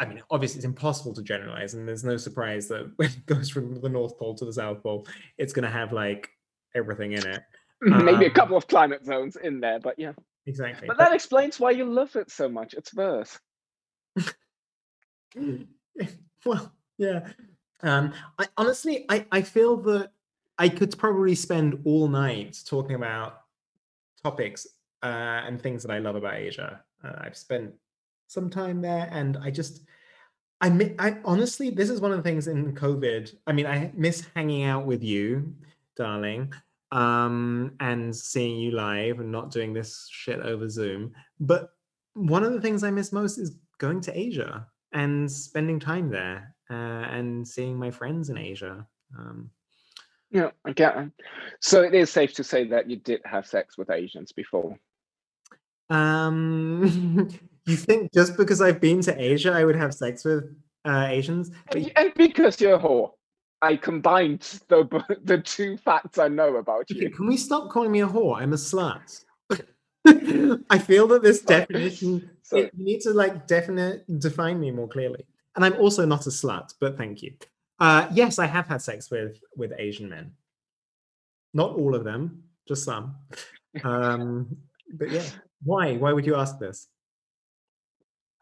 I 0.00 0.06
mean, 0.06 0.22
obviously, 0.30 0.56
it's 0.58 0.64
impossible 0.64 1.12
to 1.12 1.22
generalize, 1.22 1.74
and 1.74 1.86
there's 1.86 2.04
no 2.04 2.16
surprise 2.16 2.68
that 2.68 2.90
when 2.96 3.10
it 3.10 3.26
goes 3.26 3.50
from 3.50 3.80
the 3.80 3.88
North 3.88 4.18
Pole 4.18 4.34
to 4.36 4.46
the 4.46 4.52
South 4.52 4.82
Pole, 4.82 5.06
it's 5.36 5.52
going 5.52 5.64
to 5.64 5.70
have 5.70 5.92
like 5.92 6.30
everything 6.74 7.12
in 7.12 7.26
it. 7.26 7.42
Maybe 7.82 8.24
a 8.24 8.28
Um, 8.28 8.34
couple 8.34 8.56
of 8.56 8.66
climate 8.66 9.04
zones 9.04 9.36
in 9.36 9.60
there, 9.60 9.78
but 9.78 9.98
yeah. 9.98 10.12
Exactly. 10.46 10.88
But 10.88 10.96
that 10.98 11.12
explains 11.12 11.60
why 11.60 11.72
you 11.72 11.84
love 11.84 12.16
it 12.16 12.30
so 12.30 12.48
much. 12.48 12.72
It's 12.74 12.92
verse. 12.94 13.38
well, 16.46 16.72
yeah. 16.98 17.28
Um, 17.82 18.12
I 18.38 18.46
honestly, 18.56 19.06
I, 19.08 19.26
I 19.32 19.42
feel 19.42 19.76
that 19.78 20.10
I 20.58 20.68
could 20.68 20.96
probably 20.98 21.34
spend 21.34 21.80
all 21.84 22.08
night 22.08 22.58
talking 22.66 22.94
about 22.94 23.40
topics 24.22 24.66
uh, 25.02 25.06
and 25.46 25.60
things 25.60 25.82
that 25.82 25.92
I 25.92 25.98
love 25.98 26.16
about 26.16 26.34
Asia. 26.34 26.82
Uh, 27.02 27.12
I've 27.18 27.36
spent 27.36 27.72
some 28.26 28.50
time 28.50 28.82
there, 28.82 29.08
and 29.10 29.38
I 29.38 29.50
just, 29.50 29.82
I, 30.60 30.94
I 30.98 31.16
honestly, 31.24 31.70
this 31.70 31.90
is 31.90 32.00
one 32.00 32.12
of 32.12 32.18
the 32.18 32.22
things 32.22 32.46
in 32.46 32.74
COVID. 32.74 33.34
I 33.46 33.52
mean, 33.52 33.66
I 33.66 33.90
miss 33.94 34.26
hanging 34.36 34.64
out 34.64 34.84
with 34.84 35.02
you, 35.02 35.54
darling, 35.96 36.52
um, 36.92 37.72
and 37.80 38.14
seeing 38.14 38.58
you 38.58 38.72
live 38.72 39.20
and 39.20 39.32
not 39.32 39.50
doing 39.50 39.72
this 39.72 40.08
shit 40.10 40.40
over 40.40 40.68
Zoom. 40.68 41.12
But 41.38 41.70
one 42.14 42.44
of 42.44 42.52
the 42.52 42.60
things 42.60 42.84
I 42.84 42.90
miss 42.90 43.12
most 43.12 43.38
is 43.38 43.56
going 43.78 44.00
to 44.02 44.18
Asia 44.18 44.66
and 44.92 45.30
spending 45.30 45.80
time 45.80 46.10
there 46.10 46.54
uh, 46.70 46.74
and 47.10 47.46
seeing 47.46 47.76
my 47.78 47.90
friends 47.90 48.30
in 48.30 48.38
Asia. 48.38 48.86
Um, 49.18 49.50
Yeah, 50.30 50.50
I 50.64 50.72
get 50.72 50.96
it. 50.96 51.10
So 51.60 51.82
it 51.82 51.94
is 51.94 52.10
safe 52.10 52.32
to 52.34 52.44
say 52.44 52.64
that 52.68 52.88
you 52.88 52.96
did 52.96 53.20
have 53.24 53.46
sex 53.46 53.76
with 53.76 53.90
Asians 53.90 54.32
before. 54.32 54.78
um, 55.90 57.28
you 57.66 57.76
think 57.76 58.12
just 58.12 58.36
because 58.36 58.60
I've 58.60 58.80
been 58.80 59.00
to 59.02 59.20
Asia, 59.20 59.52
I 59.52 59.64
would 59.64 59.76
have 59.76 59.92
sex 59.94 60.24
with 60.24 60.44
uh, 60.84 61.06
Asians? 61.08 61.50
And, 61.74 61.90
and 61.96 62.14
because 62.14 62.60
you're 62.60 62.74
a 62.74 62.78
whore, 62.78 63.10
I 63.62 63.76
combined 63.76 64.40
the 64.68 64.86
the 65.24 65.38
two 65.38 65.76
facts 65.76 66.18
I 66.18 66.28
know 66.28 66.56
about 66.56 66.88
you. 66.90 67.10
Can 67.10 67.26
we 67.26 67.36
stop 67.36 67.70
calling 67.70 67.92
me 67.92 68.00
a 68.00 68.06
whore? 68.08 68.40
I'm 68.40 68.52
a 68.52 68.56
slut. 68.56 69.24
I 70.70 70.78
feel 70.78 71.06
that 71.08 71.22
this 71.22 71.42
definition 71.56 72.30
So 72.42 72.56
it- 72.58 72.72
you 72.76 72.84
need 72.84 73.00
to 73.02 73.10
like 73.12 73.46
definite 73.46 74.04
define 74.20 74.58
me 74.60 74.70
more 74.70 74.88
clearly. 74.88 75.24
And 75.56 75.64
I'm 75.64 75.74
also 75.74 76.06
not 76.06 76.26
a 76.26 76.30
slut, 76.30 76.74
but 76.80 76.96
thank 76.96 77.22
you. 77.22 77.34
Uh, 77.78 78.08
yes, 78.12 78.38
I 78.38 78.46
have 78.46 78.66
had 78.66 78.82
sex 78.82 79.10
with 79.10 79.40
with 79.56 79.72
Asian 79.78 80.08
men. 80.08 80.32
Not 81.54 81.74
all 81.76 81.94
of 81.94 82.04
them, 82.04 82.44
just 82.66 82.84
some. 82.84 83.16
Um, 83.84 84.56
but 84.94 85.12
yeah, 85.12 85.22
why? 85.62 85.94
Why 85.96 86.12
would 86.12 86.26
you 86.26 86.34
ask 86.34 86.58
this? 86.58 86.88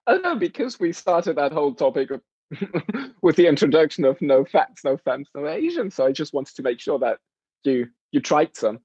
I 0.07 0.12
don't 0.12 0.23
know 0.23 0.37
because 0.37 0.81
we 0.81 0.91
started 0.95 1.37
that 1.37 1.53
whole 1.53 1.75
topic 1.75 2.11
of, 2.11 2.23
with 3.23 3.37
the 3.37 3.47
introduction 3.47 4.07
of 4.07 4.19
no 4.23 4.43
facts, 4.47 4.85
no 4.85 4.97
femmes, 4.97 5.29
no 5.35 5.47
Asians. 5.47 5.95
So 5.95 6.07
I 6.07 6.12
just 6.12 6.33
wanted 6.33 6.57
to 6.57 6.62
make 6.62 6.81
sure 6.81 6.99
that 7.00 7.19
you 7.62 7.88
you 8.11 8.21
tried 8.21 8.57
some. 8.57 8.81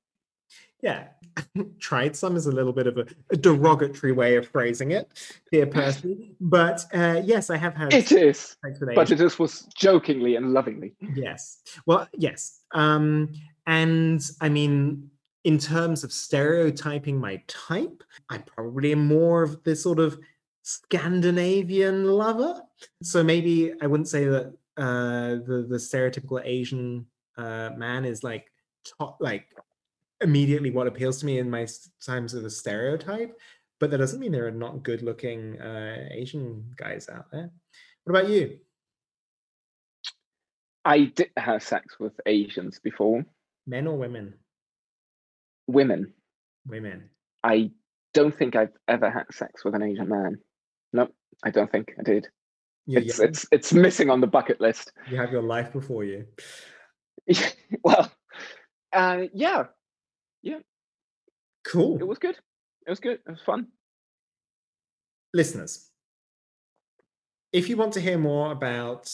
Yeah, 0.83 1.05
tried 1.79 2.13
some 2.13 2.35
is 2.35 2.45
a 2.45 2.51
little 2.51 2.73
bit 2.73 2.87
of 2.87 2.97
a, 2.97 3.05
a 3.31 3.37
derogatory 3.37 4.11
way 4.11 4.35
of 4.35 4.47
phrasing 4.47 4.91
it, 4.91 5.09
dear 5.49 5.65
Percy. 5.65 6.35
But 6.41 6.85
uh, 6.93 7.21
yes, 7.23 7.49
I 7.49 7.55
have 7.55 7.73
had 7.73 7.93
It 7.93 8.11
is, 8.11 8.57
but 8.93 9.09
it 9.09 9.21
is 9.21 9.39
was 9.39 9.61
jokingly 9.75 10.35
and 10.35 10.53
lovingly. 10.53 10.93
Yes. 11.15 11.59
Well, 11.85 12.09
yes. 12.13 12.63
Um, 12.73 13.33
and 13.65 14.21
I 14.41 14.49
mean, 14.49 15.09
in 15.45 15.57
terms 15.57 16.03
of 16.03 16.11
stereotyping 16.11 17.17
my 17.17 17.41
type, 17.47 18.03
I 18.29 18.39
probably 18.39 18.91
am 18.91 19.07
more 19.07 19.41
of 19.41 19.63
this 19.63 19.81
sort 19.81 19.99
of 19.99 20.19
Scandinavian 20.63 22.05
lover. 22.05 22.61
So 23.01 23.23
maybe 23.23 23.71
I 23.81 23.87
wouldn't 23.87 24.09
say 24.09 24.25
that 24.25 24.53
uh, 24.75 25.39
the 25.45 25.65
the 25.69 25.77
stereotypical 25.77 26.41
Asian 26.43 27.05
uh, 27.37 27.69
man 27.77 28.03
is 28.03 28.21
like 28.21 28.51
top, 28.85 29.17
like 29.21 29.47
immediately 30.23 30.71
what 30.71 30.87
appeals 30.87 31.19
to 31.19 31.25
me 31.25 31.39
in 31.39 31.49
my 31.49 31.67
times 32.05 32.33
of 32.33 32.45
a 32.45 32.49
stereotype. 32.49 33.37
But 33.79 33.91
that 33.91 33.97
doesn't 33.97 34.19
mean 34.19 34.31
there 34.31 34.47
are 34.47 34.51
not 34.51 34.83
good 34.83 35.01
looking 35.01 35.59
uh, 35.59 36.07
Asian 36.11 36.71
guys 36.77 37.09
out 37.09 37.25
there. 37.31 37.51
What 38.03 38.17
about 38.17 38.31
you? 38.31 38.59
I 40.85 41.05
did 41.05 41.29
have 41.37 41.63
sex 41.63 41.99
with 41.99 42.13
Asians 42.25 42.79
before. 42.79 43.25
Men 43.65 43.87
or 43.87 43.97
women? 43.97 44.35
Women. 45.67 46.13
Women. 46.67 47.09
I 47.43 47.71
don't 48.13 48.35
think 48.35 48.55
I've 48.55 48.73
ever 48.87 49.09
had 49.09 49.25
sex 49.31 49.63
with 49.63 49.75
an 49.75 49.83
Asian 49.83 50.09
man. 50.09 50.39
No, 50.91 51.09
I 51.43 51.49
don't 51.49 51.71
think 51.71 51.93
I 51.99 52.03
did. 52.03 52.27
Yeah, 52.85 52.99
it's 52.99 53.19
yeah. 53.19 53.25
it's 53.25 53.45
it's 53.51 53.73
missing 53.73 54.09
on 54.09 54.21
the 54.21 54.27
bucket 54.27 54.59
list. 54.59 54.91
You 55.09 55.17
have 55.17 55.31
your 55.31 55.41
life 55.41 55.71
before 55.71 56.03
you. 56.03 56.25
well, 57.83 58.11
uh, 58.91 59.23
yeah, 59.33 59.65
yeah. 60.43 60.59
Cool. 61.65 61.97
It 61.99 62.07
was 62.07 62.19
good. 62.19 62.37
It 62.85 62.89
was 62.89 62.99
good. 62.99 63.19
It 63.25 63.31
was 63.31 63.41
fun. 63.41 63.67
Listeners, 65.33 65.89
if 67.51 67.69
you 67.69 67.77
want 67.77 67.93
to 67.93 68.01
hear 68.01 68.17
more 68.17 68.51
about 68.51 69.09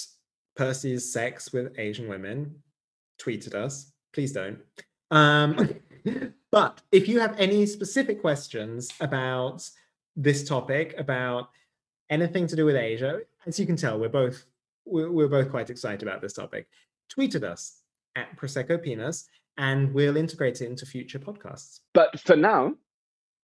Percy's 0.57 1.11
sex 1.11 1.53
with 1.53 1.77
Asian 1.77 2.09
women, 2.09 2.55
tweet 3.17 3.47
at 3.47 3.55
us. 3.55 3.91
Please 4.13 4.33
don't. 4.33 4.59
Um, 5.11 5.75
but 6.51 6.81
if 6.91 7.07
you 7.07 7.19
have 7.19 7.35
any 7.37 7.65
specific 7.65 8.21
questions 8.21 8.91
about 8.99 9.69
this 10.15 10.47
topic, 10.47 10.95
about 10.97 11.49
anything 12.09 12.47
to 12.47 12.55
do 12.55 12.65
with 12.65 12.75
Asia, 12.75 13.21
as 13.45 13.59
you 13.59 13.65
can 13.65 13.75
tell, 13.75 13.99
we're 13.99 14.09
both 14.09 14.45
we're, 14.85 15.11
we're 15.11 15.27
both 15.27 15.49
quite 15.51 15.69
excited 15.69 16.01
about 16.01 16.21
this 16.21 16.33
topic. 16.33 16.67
Tweet 17.09 17.35
at 17.35 17.43
us 17.43 17.81
at 18.15 18.35
Prosecco 18.35 18.81
Penis, 18.81 19.27
and 19.59 19.93
we'll 19.93 20.15
integrate 20.15 20.61
it 20.61 20.67
into 20.67 20.85
future 20.85 21.19
podcasts. 21.19 21.81
But 21.93 22.17
for 22.21 22.37
now, 22.37 22.75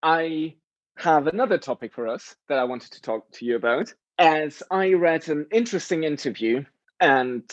I 0.01 0.55
have 0.97 1.27
another 1.27 1.57
topic 1.57 1.93
for 1.93 2.07
us 2.07 2.37
that 2.47 2.57
I 2.57 2.63
wanted 2.63 2.93
to 2.93 3.01
talk 3.01 3.29
to 3.33 3.45
you 3.45 3.57
about. 3.57 3.93
As 4.17 4.63
I 4.71 4.93
read 4.93 5.27
an 5.27 5.45
interesting 5.51 6.05
interview 6.05 6.63
and 7.01 7.43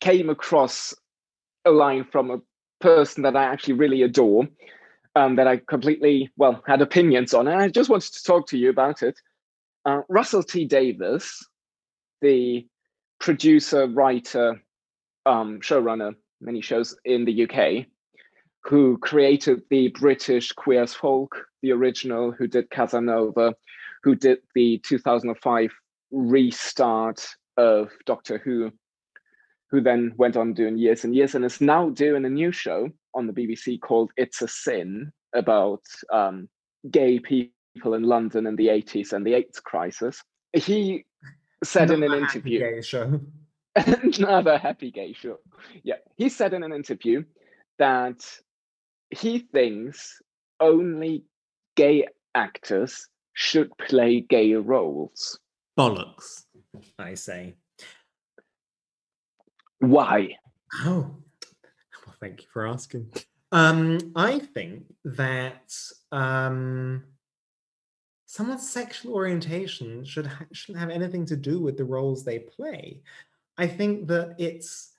came 0.00 0.30
across 0.30 0.94
a 1.66 1.70
line 1.70 2.02
from 2.02 2.30
a 2.30 2.40
person 2.80 3.24
that 3.24 3.36
I 3.36 3.44
actually 3.44 3.74
really 3.74 4.00
adore, 4.00 4.48
um, 5.14 5.36
that 5.36 5.46
I 5.46 5.58
completely, 5.58 6.30
well, 6.38 6.62
had 6.66 6.80
opinions 6.80 7.34
on, 7.34 7.46
and 7.46 7.60
I 7.60 7.68
just 7.68 7.90
wanted 7.90 8.14
to 8.14 8.24
talk 8.24 8.48
to 8.48 8.58
you 8.58 8.70
about 8.70 9.02
it. 9.02 9.20
Uh, 9.84 10.00
Russell 10.08 10.42
T 10.42 10.64
Davies, 10.64 11.46
the 12.22 12.66
producer, 13.20 13.86
writer, 13.86 14.62
um, 15.26 15.60
showrunner, 15.60 16.14
many 16.40 16.62
shows 16.62 16.96
in 17.04 17.26
the 17.26 17.42
UK, 17.42 17.86
who 18.68 18.98
created 18.98 19.62
the 19.70 19.88
British 19.88 20.52
Queer 20.52 20.82
as 20.82 20.92
Folk, 20.92 21.46
the 21.62 21.72
original, 21.72 22.32
who 22.32 22.46
did 22.46 22.68
Casanova, 22.70 23.54
who 24.02 24.14
did 24.14 24.38
the 24.54 24.78
2005 24.86 25.70
restart 26.10 27.26
of 27.56 27.90
Doctor 28.04 28.36
Who, 28.38 28.70
who 29.70 29.80
then 29.80 30.12
went 30.18 30.36
on 30.36 30.52
doing 30.52 30.76
years 30.76 31.02
and 31.04 31.14
years 31.14 31.34
and 31.34 31.46
is 31.46 31.62
now 31.62 31.88
doing 31.88 32.26
a 32.26 32.30
new 32.30 32.52
show 32.52 32.90
on 33.14 33.26
the 33.26 33.32
BBC 33.32 33.80
called 33.80 34.10
It's 34.18 34.42
a 34.42 34.48
Sin 34.48 35.12
about 35.34 35.82
um, 36.12 36.48
gay 36.90 37.18
people 37.18 37.94
in 37.94 38.02
London 38.02 38.46
in 38.46 38.56
the 38.56 38.68
80s 38.68 39.14
and 39.14 39.26
the 39.26 39.32
AIDS 39.32 39.60
crisis. 39.60 40.22
He 40.52 41.06
said 41.64 41.90
in 41.90 42.02
an 42.02 42.12
interview. 42.12 42.58
Gay 42.60 42.82
show. 42.82 43.18
another 43.76 44.58
happy 44.58 44.90
gay 44.90 45.14
show. 45.14 45.38
Yeah. 45.82 45.96
He 46.16 46.28
said 46.28 46.52
in 46.52 46.62
an 46.62 46.72
interview 46.72 47.24
that 47.78 48.24
he 49.10 49.40
thinks 49.40 50.20
only 50.60 51.24
gay 51.76 52.06
actors 52.34 53.08
should 53.32 53.70
play 53.78 54.20
gay 54.20 54.54
roles. 54.54 55.38
Bollocks, 55.78 56.44
I 56.98 57.14
say. 57.14 57.54
Why? 59.78 60.36
Oh, 60.84 61.16
well, 62.04 62.16
thank 62.20 62.42
you 62.42 62.48
for 62.52 62.66
asking. 62.66 63.12
Um, 63.52 63.98
I 64.16 64.40
think 64.40 64.84
that 65.04 65.72
um, 66.10 67.04
someone's 68.26 68.68
sexual 68.68 69.14
orientation 69.14 70.04
should 70.04 70.26
ha- 70.26 70.44
shouldn't 70.52 70.80
have 70.80 70.90
anything 70.90 71.24
to 71.26 71.36
do 71.36 71.60
with 71.60 71.76
the 71.76 71.84
roles 71.84 72.24
they 72.24 72.40
play. 72.40 73.00
I 73.56 73.66
think 73.66 74.08
that 74.08 74.34
it's. 74.38 74.92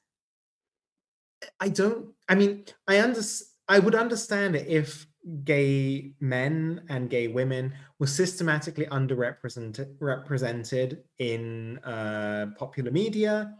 I 1.59 1.69
don't. 1.69 2.07
I 2.27 2.35
mean, 2.35 2.65
I 2.87 2.97
understand. 2.97 3.47
I 3.69 3.77
would 3.77 3.95
understand 3.95 4.55
it 4.55 4.67
if 4.67 5.05
gay 5.43 6.13
men 6.19 6.81
and 6.89 7.09
gay 7.09 7.27
women 7.27 7.73
were 7.99 8.07
systematically 8.07 8.87
underrepresented 8.87 9.95
represented 9.99 11.03
in 11.19 11.77
uh, 11.79 12.47
popular 12.57 12.91
media. 12.91 13.53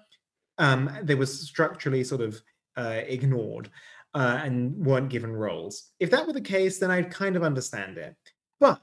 Um, 0.57 0.89
they 1.03 1.15
were 1.15 1.27
structurally 1.27 2.03
sort 2.03 2.21
of 2.21 2.41
uh, 2.75 3.01
ignored 3.05 3.69
uh, 4.15 4.41
and 4.43 4.75
weren't 4.83 5.09
given 5.09 5.31
roles. 5.31 5.91
If 5.99 6.09
that 6.11 6.25
were 6.25 6.33
the 6.33 6.41
case, 6.41 6.79
then 6.79 6.91
I'd 6.91 7.11
kind 7.11 7.35
of 7.35 7.43
understand 7.43 7.97
it. 7.97 8.15
But 8.59 8.81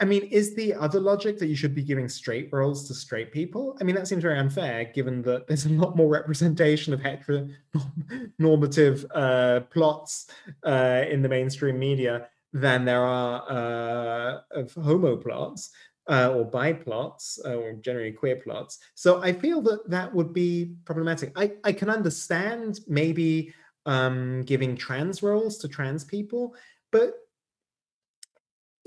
I 0.00 0.04
mean, 0.04 0.22
is 0.22 0.54
the 0.54 0.74
other 0.74 1.00
logic 1.00 1.38
that 1.38 1.46
you 1.46 1.56
should 1.56 1.74
be 1.74 1.82
giving 1.82 2.08
straight 2.08 2.50
roles 2.52 2.86
to 2.86 2.94
straight 2.94 3.32
people? 3.32 3.76
I 3.80 3.84
mean, 3.84 3.96
that 3.96 4.06
seems 4.06 4.22
very 4.22 4.38
unfair, 4.38 4.84
given 4.94 5.22
that 5.22 5.48
there's 5.48 5.66
a 5.66 5.70
lot 5.70 5.96
more 5.96 6.08
representation 6.08 6.94
of 6.94 7.00
heteronormative 7.00 9.04
uh, 9.12 9.60
plots 9.60 10.30
uh, 10.64 11.02
in 11.10 11.22
the 11.22 11.28
mainstream 11.28 11.80
media 11.80 12.28
than 12.52 12.84
there 12.84 13.02
are 13.02 13.42
uh, 13.50 14.40
of 14.52 14.72
homo 14.74 15.16
plots 15.16 15.70
uh, 16.08 16.32
or 16.32 16.44
bi 16.44 16.72
plots 16.72 17.40
uh, 17.44 17.54
or 17.54 17.72
generally 17.74 18.12
queer 18.12 18.36
plots. 18.36 18.78
So 18.94 19.20
I 19.20 19.32
feel 19.32 19.60
that 19.62 19.90
that 19.90 20.14
would 20.14 20.32
be 20.32 20.76
problematic. 20.84 21.32
I, 21.36 21.54
I 21.64 21.72
can 21.72 21.90
understand 21.90 22.78
maybe 22.86 23.52
um, 23.84 24.44
giving 24.44 24.76
trans 24.76 25.22
roles 25.22 25.58
to 25.58 25.68
trans 25.68 26.04
people, 26.04 26.54
but 26.92 27.14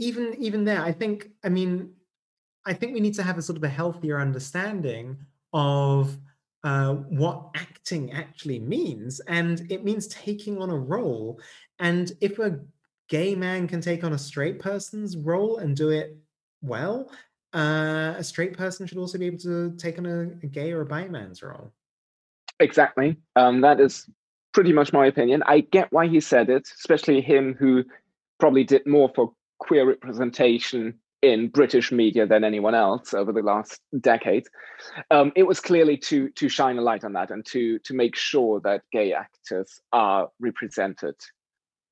even 0.02 0.36
even 0.40 0.66
there, 0.66 0.82
I 0.82 0.92
think, 0.92 1.30
I 1.44 1.50
mean, 1.50 1.94
I 2.66 2.74
think 2.74 2.94
we 2.94 3.00
need 3.00 3.14
to 3.16 3.24
have 3.24 3.38
a 3.38 3.42
sort 3.42 3.58
of 3.58 3.64
a 3.64 3.70
healthier 3.70 4.20
understanding 4.20 5.18
of 5.54 6.18
uh, 6.64 6.94
what 6.94 7.52
acting 7.56 8.12
actually 8.12 8.60
means. 8.60 9.20
And 9.28 9.62
it 9.70 9.86
means 9.86 10.08
taking 10.08 10.62
on 10.62 10.72
a 10.72 10.78
role. 10.78 11.40
And 11.80 12.12
if 12.20 12.40
a 12.40 12.60
gay 13.10 13.36
man 13.36 13.68
can 13.68 13.80
take 13.80 14.04
on 14.04 14.14
a 14.14 14.18
straight 14.18 14.60
person's 14.60 15.16
role 15.18 15.58
and 15.60 15.76
do 15.76 15.90
it 15.90 16.18
well, 16.62 17.12
uh, 17.54 18.16
a 18.18 18.24
straight 18.24 18.58
person 18.58 18.88
should 18.88 18.98
also 18.98 19.18
be 19.20 19.28
able 19.28 19.40
to 19.40 19.76
take 19.78 20.00
on 20.00 20.06
a, 20.06 20.22
a 20.44 20.48
gay 20.48 20.72
or 20.72 20.82
a 20.82 20.86
bi 20.86 21.08
man's 21.08 21.44
role. 21.44 21.72
Exactly. 22.60 23.18
Um, 23.36 23.62
that 23.62 23.80
is 23.80 24.10
pretty 24.54 24.74
much 24.74 24.94
my 24.94 25.06
opinion. 25.06 25.44
I 25.46 25.60
get 25.60 25.92
why 25.92 26.08
he 26.08 26.20
said 26.20 26.50
it, 26.50 26.68
especially 26.80 27.22
him 27.22 27.56
who 27.60 27.84
probably 28.40 28.64
did 28.64 28.86
more 28.88 29.12
for 29.14 29.34
queer 29.62 29.88
representation 29.88 30.96
in 31.22 31.48
British 31.50 31.92
media 31.92 32.26
than 32.26 32.44
anyone 32.44 32.74
else 32.74 33.14
over 33.14 33.32
the 33.32 33.44
last 33.44 33.80
decade. 34.00 34.48
Um, 35.12 35.32
it 35.36 35.44
was 35.44 35.60
clearly 35.60 35.96
to 35.98 36.30
to 36.30 36.50
shine 36.50 36.80
a 36.80 36.82
light 36.82 37.04
on 37.04 37.14
that 37.14 37.30
and 37.30 37.46
to 37.48 37.78
to 37.80 37.94
make 37.94 38.16
sure 38.16 38.60
that 38.62 38.82
gay 38.92 39.14
actors 39.14 39.80
are 39.94 40.30
represented 40.40 41.16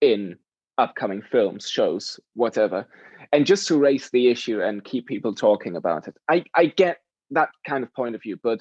in 0.02 0.38
upcoming 0.80 1.22
films, 1.22 1.70
shows, 1.70 2.20
whatever, 2.34 2.88
and 3.32 3.46
just 3.46 3.68
to 3.68 3.78
raise 3.78 4.10
the 4.10 4.30
issue 4.30 4.62
and 4.62 4.84
keep 4.84 5.06
people 5.06 5.36
talking 5.36 5.76
about 5.76 6.08
it. 6.08 6.16
I 6.28 6.44
I 6.56 6.66
get 6.66 6.98
that 7.32 7.50
kind 7.68 7.84
of 7.84 7.94
point 7.94 8.16
of 8.16 8.24
view, 8.24 8.40
but 8.42 8.60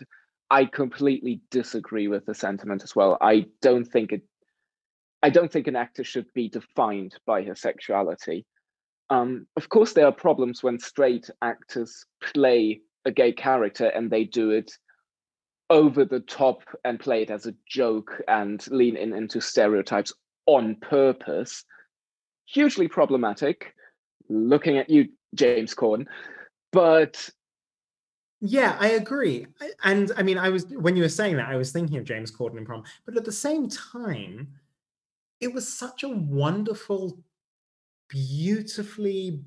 I 0.51 0.67
completely 0.67 1.41
disagree 1.51 2.09
with 2.09 2.27
the 2.27 2.35
sentiment 2.35 2.83
as 2.83 2.95
well. 2.95 3.17
I 3.23 3.47
don't 3.63 3.87
think 3.87 4.13
it. 4.13 4.23
I 5.23 5.31
don't 5.31 5.51
think 5.51 5.67
an 5.67 5.77
actor 5.77 6.05
should 6.05 6.27
be 6.35 6.49
defined 6.51 7.15
by 7.27 7.43
his 7.43 7.61
sexuality. 7.61 8.45
Um, 9.11 9.47
of 9.57 9.69
course, 9.69 9.93
there 9.93 10.07
are 10.07 10.13
problems 10.13 10.63
when 10.63 10.79
straight 10.79 11.31
actors 11.41 12.05
play 12.35 12.81
a 13.05 13.11
gay 13.11 13.33
character 13.33 13.87
and 13.87 14.11
they 14.11 14.25
do 14.25 14.51
it 14.51 14.73
over 15.71 16.05
the 16.05 16.21
top 16.21 16.63
and 16.85 17.01
play 17.01 17.23
it 17.23 17.31
as 17.31 17.47
a 17.47 17.55
joke 17.67 18.23
and 18.29 18.67
lean 18.71 18.97
in 18.97 19.13
into 19.13 19.41
stereotypes 19.41 20.13
on 20.47 20.77
purpose. 20.77 21.65
Hugely 22.47 22.89
problematic. 22.89 23.75
Looking 24.29 24.79
at 24.79 24.91
you, 24.91 25.09
James 25.35 25.75
Corden. 25.75 26.07
But 26.73 27.31
yeah, 28.41 28.77
I 28.79 28.91
agree. 28.91 29.47
And 29.85 30.13
I 30.17 30.23
mean, 30.23 30.39
I 30.39 30.49
was 30.49 30.67
when 30.67 30.97
you 30.97 31.03
were 31.03 31.09
saying 31.09 31.37
that, 31.37 31.49
I 31.49 31.57
was 31.57 31.73
thinking 31.73 31.99
of 31.99 32.05
James 32.05 32.31
Corden 32.31 32.59
in 32.59 32.65
prom. 32.65 32.85
But 33.05 33.17
at 33.17 33.25
the 33.25 33.33
same 33.33 33.69
time, 33.69 34.49
it 35.41 35.53
was 35.53 35.73
such 35.73 36.03
a 36.03 36.09
wonderful 36.09 37.19
beautifully 38.09 39.43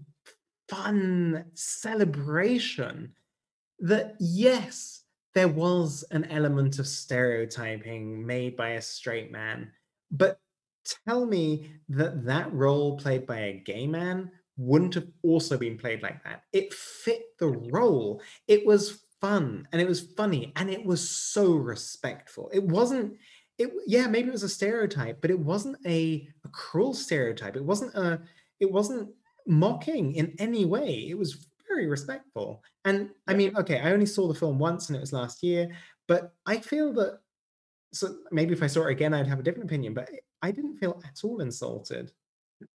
fun 0.70 1.46
celebration 1.54 3.14
that 3.80 4.16
yes 4.20 5.04
there 5.34 5.48
was 5.48 6.04
an 6.12 6.26
element 6.26 6.80
of 6.80 6.88
stereotyping 6.88 8.26
made 8.26 8.56
by 8.58 8.70
a 8.72 8.82
straight 8.82 9.32
man. 9.32 9.72
But 10.12 10.40
tell 11.08 11.26
me 11.26 11.72
that 11.90 12.26
that 12.26 12.54
role 12.54 12.98
played 12.98 13.26
by 13.26 13.40
a 13.40 13.64
gay 13.66 13.88
man 13.88 14.32
wouldn't 14.58 14.96
have 14.96 15.08
also 15.24 15.58
been 15.58 15.78
played 15.78 16.04
like 16.04 16.24
that. 16.24 16.44
It 16.52 16.74
fit 16.74 17.22
the 17.40 17.48
role. 17.48 18.22
It 18.48 18.66
was 18.66 19.04
fun 19.22 19.68
and 19.72 19.82
it 19.82 19.88
was 19.88 20.02
funny 20.02 20.52
and 20.56 20.70
it 20.70 20.86
was 20.86 21.08
so 21.08 21.54
respectful. 21.54 22.50
It 22.54 22.64
wasn't 22.64 23.18
it 23.58 23.72
yeah, 23.86 24.08
maybe 24.08 24.30
it 24.30 24.34
was 24.34 24.44
a 24.44 24.50
stereotype, 24.50 25.22
but 25.22 25.32
it 25.32 25.40
wasn't 25.40 25.78
a, 25.86 26.28
a 26.44 26.50
cruel 26.50 26.94
stereotype. 26.94 27.56
It 27.56 27.64
wasn't 27.64 27.94
a 27.96 28.22
it 28.62 28.72
wasn't 28.72 29.10
mocking 29.48 30.16
in 30.16 30.34
any 30.40 30.64
way. 30.64 31.08
It 31.10 31.18
was 31.18 31.48
very 31.68 31.88
respectful. 31.88 32.64
And 32.86 33.10
I 33.28 33.34
mean, 33.34 33.58
okay, 33.58 33.80
I 33.80 33.92
only 33.92 34.06
saw 34.06 34.28
the 34.28 34.40
film 34.40 34.60
once 34.60 34.88
and 34.88 34.96
it 34.96 35.02
was 35.02 35.14
last 35.14 35.44
year, 35.44 35.70
but 36.08 36.34
I 36.46 36.58
feel 36.58 36.94
that 36.94 37.20
so 37.94 38.16
maybe 38.32 38.54
if 38.54 38.64
I 38.64 38.68
saw 38.68 38.88
it 38.88 38.92
again, 38.92 39.14
I'd 39.14 39.28
have 39.28 39.40
a 39.40 39.44
different 39.44 39.70
opinion, 39.70 39.94
but 39.94 40.10
I 40.42 40.52
didn't 40.52 40.78
feel 40.78 41.02
at 41.06 41.20
all 41.24 41.42
insulted. 41.42 42.12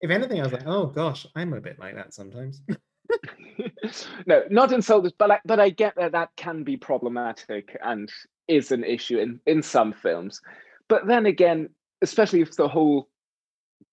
If 0.02 0.10
anything, 0.10 0.40
I 0.40 0.44
was 0.44 0.54
like, 0.54 0.66
oh 0.66 0.88
gosh, 0.88 1.28
I'm 1.36 1.54
a 1.54 1.62
bit 1.62 1.78
like 1.78 1.96
that 1.96 2.14
sometimes. 2.14 2.62
no, 4.26 4.44
not 4.50 4.72
insulted, 4.72 5.14
but 5.20 5.32
I, 5.32 5.40
but 5.46 5.60
I 5.60 5.70
get 5.70 5.96
that 5.98 6.14
that 6.14 6.30
can 6.36 6.64
be 6.64 6.78
problematic 6.78 7.78
and 7.84 8.12
is 8.48 8.72
an 8.72 8.84
issue 8.84 9.20
in, 9.20 9.40
in 9.46 9.62
some 9.62 9.94
films. 9.94 10.42
But 10.90 11.06
then 11.06 11.26
again, 11.26 11.70
especially 12.02 12.42
if 12.42 12.56
the 12.56 12.68
whole 12.68 13.10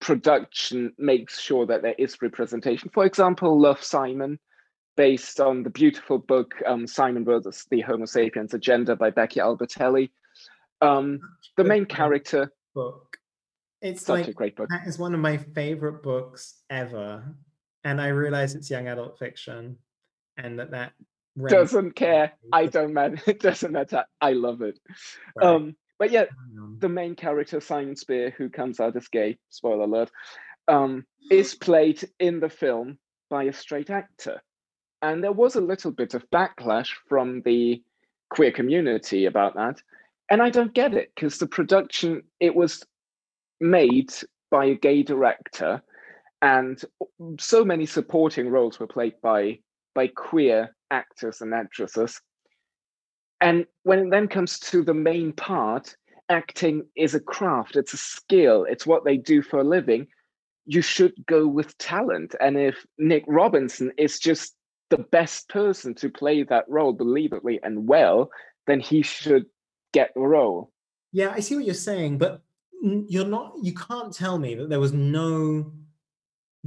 production 0.01 0.93
makes 0.99 1.39
sure 1.41 1.67
that 1.67 1.83
there 1.83 1.95
is 1.99 2.21
representation. 2.23 2.91
For 2.93 3.05
example, 3.05 3.61
Love 3.61 3.83
Simon, 3.83 4.39
based 4.97 5.41
on 5.41 5.63
the 5.63 5.71
beautiful 5.71 6.19
book 6.19 6.55
um, 6.67 6.87
Simon 6.87 7.25
versus 7.25 7.67
the 7.71 7.81
Homo 7.83 8.07
sapiens 8.07 8.55
Agenda 8.55 8.97
by 8.97 9.11
Becky 9.11 9.41
Albertalli. 9.41 10.11
Um, 10.81 11.21
the 11.57 11.65
main 11.65 11.85
character 11.85 12.53
book. 12.75 13.19
It's 13.83 14.05
such 14.05 14.21
like 14.21 14.29
a 14.29 14.33
great 14.33 14.57
book. 14.57 14.69
that 14.71 14.87
is 14.87 14.99
one 14.99 15.15
of 15.15 15.21
my 15.21 15.39
favorite 15.39 16.03
books 16.03 16.63
ever, 16.69 17.35
and 17.85 18.01
I 18.01 18.09
realize 18.09 18.55
it's 18.55 18.71
young 18.71 18.89
adult 18.89 19.19
fiction, 19.19 19.77
and 20.37 20.59
that 20.59 20.71
that 20.73 20.93
Doesn't 21.49 21.93
care. 21.93 22.33
I 22.53 22.67
don't 22.77 22.93
matter. 22.93 23.19
It 23.27 23.41
doesn't 23.41 23.73
matter. 23.73 24.05
I 24.21 24.33
love 24.33 24.61
it. 24.63 24.79
Right. 25.37 25.47
Um, 25.47 25.77
but 26.01 26.11
yeah, 26.11 26.25
Um, 26.59 26.79
the 26.81 26.89
main 26.89 27.15
character 27.15 27.61
Simon 27.61 27.95
Spier, 27.95 28.31
who 28.31 28.49
comes 28.49 28.81
out 28.81 28.97
as 28.97 29.07
gay, 29.07 29.39
spoiler 29.51 29.85
alert, 29.85 30.11
um, 30.67 31.07
is 31.31 31.55
played 31.55 32.03
in 32.19 32.41
the 32.41 32.49
film 32.49 32.99
by 33.29 33.45
a 33.45 33.53
straight 33.53 33.91
actor, 33.91 34.43
and 35.03 35.23
there 35.23 35.39
was 35.43 35.55
a 35.55 35.61
little 35.61 35.93
bit 35.93 36.15
of 36.15 36.29
backlash 36.31 36.91
from 37.09 37.43
the 37.43 37.83
queer 38.31 38.51
community 38.51 39.27
about 39.27 39.55
that, 39.55 39.81
and 40.31 40.43
I 40.43 40.51
don't 40.51 40.75
get 40.75 40.95
it 40.95 41.13
because 41.15 41.39
the 41.39 41.47
production 41.47 42.23
it 42.41 42.55
was 42.55 42.85
made 43.61 44.13
by 44.51 44.65
a 44.67 44.75
gay 44.75 45.03
director, 45.03 45.83
and 46.41 46.83
so 47.39 47.65
many 47.65 47.87
supporting 47.87 48.49
roles 48.49 48.81
were 48.81 48.87
played 48.87 49.21
by 49.23 49.61
by 49.95 50.07
queer 50.09 50.75
actors 50.91 51.41
and 51.43 51.53
actresses. 51.53 52.21
And 53.41 53.67
when 53.85 53.99
it 53.99 54.11
then 54.11 54.29
comes 54.29 54.59
to 54.61 54.83
the 54.83 54.95
main 54.95 55.33
part, 55.33 55.97
acting 56.29 56.87
is 56.97 57.15
a 57.15 57.21
craft, 57.21 57.77
it's 57.77 57.95
a 57.95 57.99
skill, 57.99 58.65
it's 58.69 58.87
what 58.87 59.05
they 59.05 59.17
do 59.17 59.43
for 59.43 59.61
a 59.61 59.65
living. 59.65 60.07
You 60.67 60.83
should 60.83 61.15
go 61.27 61.47
with 61.47 61.77
talent. 61.79 62.35
And 62.41 62.57
if 62.57 62.87
Nick 62.99 63.25
Robinson 63.27 63.93
is 63.97 64.19
just 64.19 64.55
the 64.91 64.99
best 64.99 65.49
person 65.49 65.95
to 65.97 66.11
play 66.11 66.43
that 66.45 66.65
role 66.69 66.97
believably 66.97 67.59
and 67.63 67.89
well, 67.89 68.31
then 68.67 68.81
he 68.81 69.03
should 69.03 69.47
get 69.93 70.13
the 70.15 70.21
role. 70.21 70.71
Yeah, 71.13 71.33
I 71.35 71.41
see 71.41 71.57
what 71.57 71.65
you're 71.65 71.75
saying, 71.75 72.19
but 72.19 72.43
you're 72.83 73.27
not. 73.27 73.55
You 73.63 73.75
can't 73.75 74.13
tell 74.13 74.39
me 74.39 74.55
that 74.55 74.69
there 74.69 74.81
was 74.81 74.93
no 74.93 75.73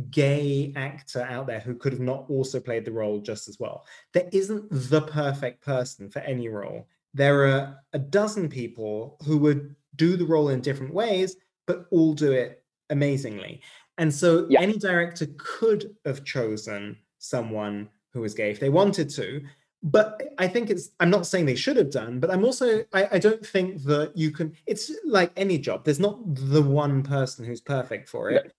gay 0.10 0.74
actor 0.76 1.22
out 1.30 1.48
there 1.48 1.60
who 1.60 1.76
could 1.76 1.94
have 1.94 2.02
not 2.02 2.26
also 2.30 2.60
played 2.60 2.86
the 2.86 2.92
role 2.92 3.20
just 3.20 3.48
as 3.48 3.60
well. 3.60 3.86
There 4.14 4.28
isn't 4.32 4.68
the 4.70 5.02
perfect 5.02 5.64
person 5.64 6.10
for 6.10 6.20
any 6.20 6.50
role. 6.50 6.88
There 7.14 7.48
are 7.48 7.80
a 7.94 8.00
dozen 8.00 8.50
people 8.50 9.18
who 9.26 9.38
would 9.38 9.76
do 9.96 10.18
the 10.18 10.26
role 10.26 10.50
in 10.50 10.62
different 10.62 10.94
ways, 10.94 11.36
but 11.68 11.86
all 11.92 12.14
do 12.14 12.32
it 12.32 12.64
amazingly. 12.90 13.62
And 14.00 14.12
so 14.12 14.48
Yeah. 14.50 14.62
any 14.62 14.78
director 14.80 15.28
could 15.38 15.96
have 16.06 16.24
chosen 16.24 16.98
someone 17.20 17.90
who 18.12 18.22
was 18.22 18.34
gay 18.34 18.50
if 18.50 18.60
they 18.60 18.70
wanted 18.70 19.10
to. 19.12 19.42
But 19.84 20.24
I 20.38 20.48
think 20.48 20.70
it's, 20.70 20.92
I'm 21.00 21.10
not 21.10 21.28
saying 21.28 21.46
they 21.46 21.56
should 21.56 21.78
have 21.78 21.92
done, 21.92 22.20
but 22.20 22.32
I'm 22.32 22.46
also, 22.46 22.86
I, 22.94 23.10
I 23.14 23.20
don't 23.20 23.46
think 23.46 23.84
that 23.84 24.14
you 24.16 24.32
can, 24.32 24.54
it's 24.66 24.92
like 25.06 25.32
any 25.36 25.58
job. 25.58 25.84
There's 25.84 26.00
not 26.00 26.20
the 26.34 26.62
one 26.62 27.04
person 27.04 27.46
who's 27.46 27.62
perfect 27.62 28.08
for 28.08 28.32
it. 28.32 28.46
No, 28.46 28.52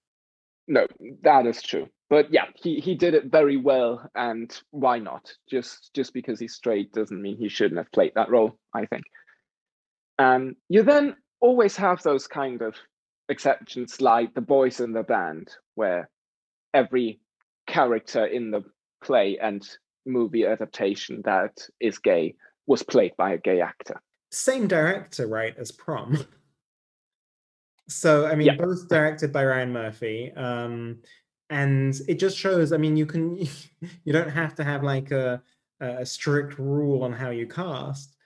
that 0.68 1.46
is 1.46 1.62
true. 1.62 1.88
But 2.10 2.32
yeah, 2.32 2.44
he, 2.54 2.80
he 2.80 2.94
did 2.94 3.14
it 3.14 3.26
very 3.26 3.56
well, 3.56 4.08
and 4.14 4.54
why 4.70 4.98
not? 4.98 5.32
Just 5.48 5.92
just 5.94 6.12
because 6.12 6.38
he's 6.38 6.54
straight 6.54 6.92
doesn't 6.92 7.20
mean 7.20 7.36
he 7.36 7.48
shouldn't 7.48 7.78
have 7.78 7.90
played 7.92 8.12
that 8.14 8.30
role, 8.30 8.58
I 8.74 8.86
think. 8.86 9.04
Um, 10.18 10.56
you 10.68 10.82
then 10.82 11.16
always 11.40 11.76
have 11.76 12.02
those 12.02 12.26
kind 12.26 12.62
of 12.62 12.76
exceptions 13.28 14.00
like 14.00 14.34
the 14.34 14.40
boys 14.40 14.80
in 14.80 14.92
the 14.92 15.02
band, 15.02 15.48
where 15.74 16.08
every 16.72 17.20
character 17.66 18.26
in 18.26 18.50
the 18.50 18.62
play 19.02 19.38
and 19.40 19.66
movie 20.06 20.46
adaptation 20.46 21.22
that 21.24 21.66
is 21.80 21.98
gay 21.98 22.34
was 22.66 22.82
played 22.82 23.12
by 23.16 23.32
a 23.32 23.38
gay 23.38 23.60
actor. 23.60 24.00
Same 24.30 24.66
director, 24.66 25.26
right, 25.26 25.54
as 25.58 25.70
Prom. 25.70 26.26
So, 27.88 28.26
I 28.26 28.34
mean, 28.34 28.46
Yeah. 28.46 28.56
both 28.56 28.88
directed 28.88 29.32
by 29.32 29.44
Ryan 29.44 29.72
Murphy. 29.72 30.32
Um, 30.32 31.02
and 31.50 31.94
it 32.08 32.14
just 32.14 32.36
shows, 32.38 32.72
I 32.72 32.76
mean, 32.78 32.96
you 32.96 33.06
can, 33.06 33.36
you 34.04 34.12
don't 34.12 34.30
have 34.30 34.54
to 34.56 34.64
have 34.64 34.82
like 34.82 35.10
a, 35.10 35.42
a 35.80 36.06
strict 36.06 36.58
rule 36.58 37.02
on 37.02 37.12
how 37.12 37.30
you 37.30 37.46
cast. 37.46 38.16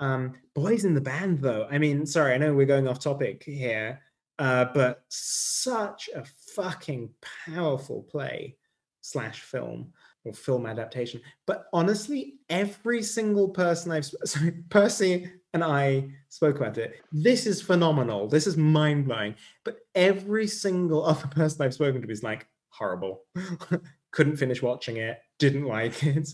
Um, 0.00 0.34
Boys 0.54 0.84
in 0.84 0.94
the 0.94 1.00
Band, 1.00 1.38
though, 1.38 1.68
I 1.70 1.78
mean, 1.78 2.04
sorry, 2.06 2.34
I 2.34 2.38
know 2.38 2.52
we're 2.54 2.66
going 2.66 2.88
off 2.88 2.98
topic 2.98 3.44
here, 3.44 4.00
uh, 4.40 4.66
but 4.74 5.04
such 5.08 6.10
a 6.14 6.24
fucking 6.56 7.10
powerful 7.46 8.02
play 8.02 8.56
slash 9.00 9.40
film 9.40 9.92
or 10.24 10.32
film 10.32 10.66
adaptation. 10.66 11.20
But 11.46 11.66
honestly, 11.72 12.34
every 12.48 13.02
single 13.02 13.48
person 13.48 13.92
I've 13.92 14.06
sorry, 14.24 14.52
Percy 14.70 15.30
and 15.52 15.62
I 15.62 16.08
spoke 16.28 16.56
about 16.56 16.78
it. 16.78 17.00
This 17.12 17.46
is 17.46 17.62
phenomenal. 17.62 18.26
This 18.28 18.46
is 18.46 18.56
mind 18.56 19.06
blowing. 19.06 19.36
But 19.64 19.80
every 19.94 20.46
single 20.46 21.04
other 21.06 21.28
person 21.28 21.62
I've 21.62 21.74
spoken 21.74 22.02
to 22.02 22.10
is 22.10 22.22
like 22.22 22.46
horrible. 22.70 23.22
Couldn't 24.12 24.36
finish 24.36 24.62
watching 24.62 24.96
it. 24.96 25.18
Didn't 25.38 25.64
like 25.64 26.04
it. 26.04 26.28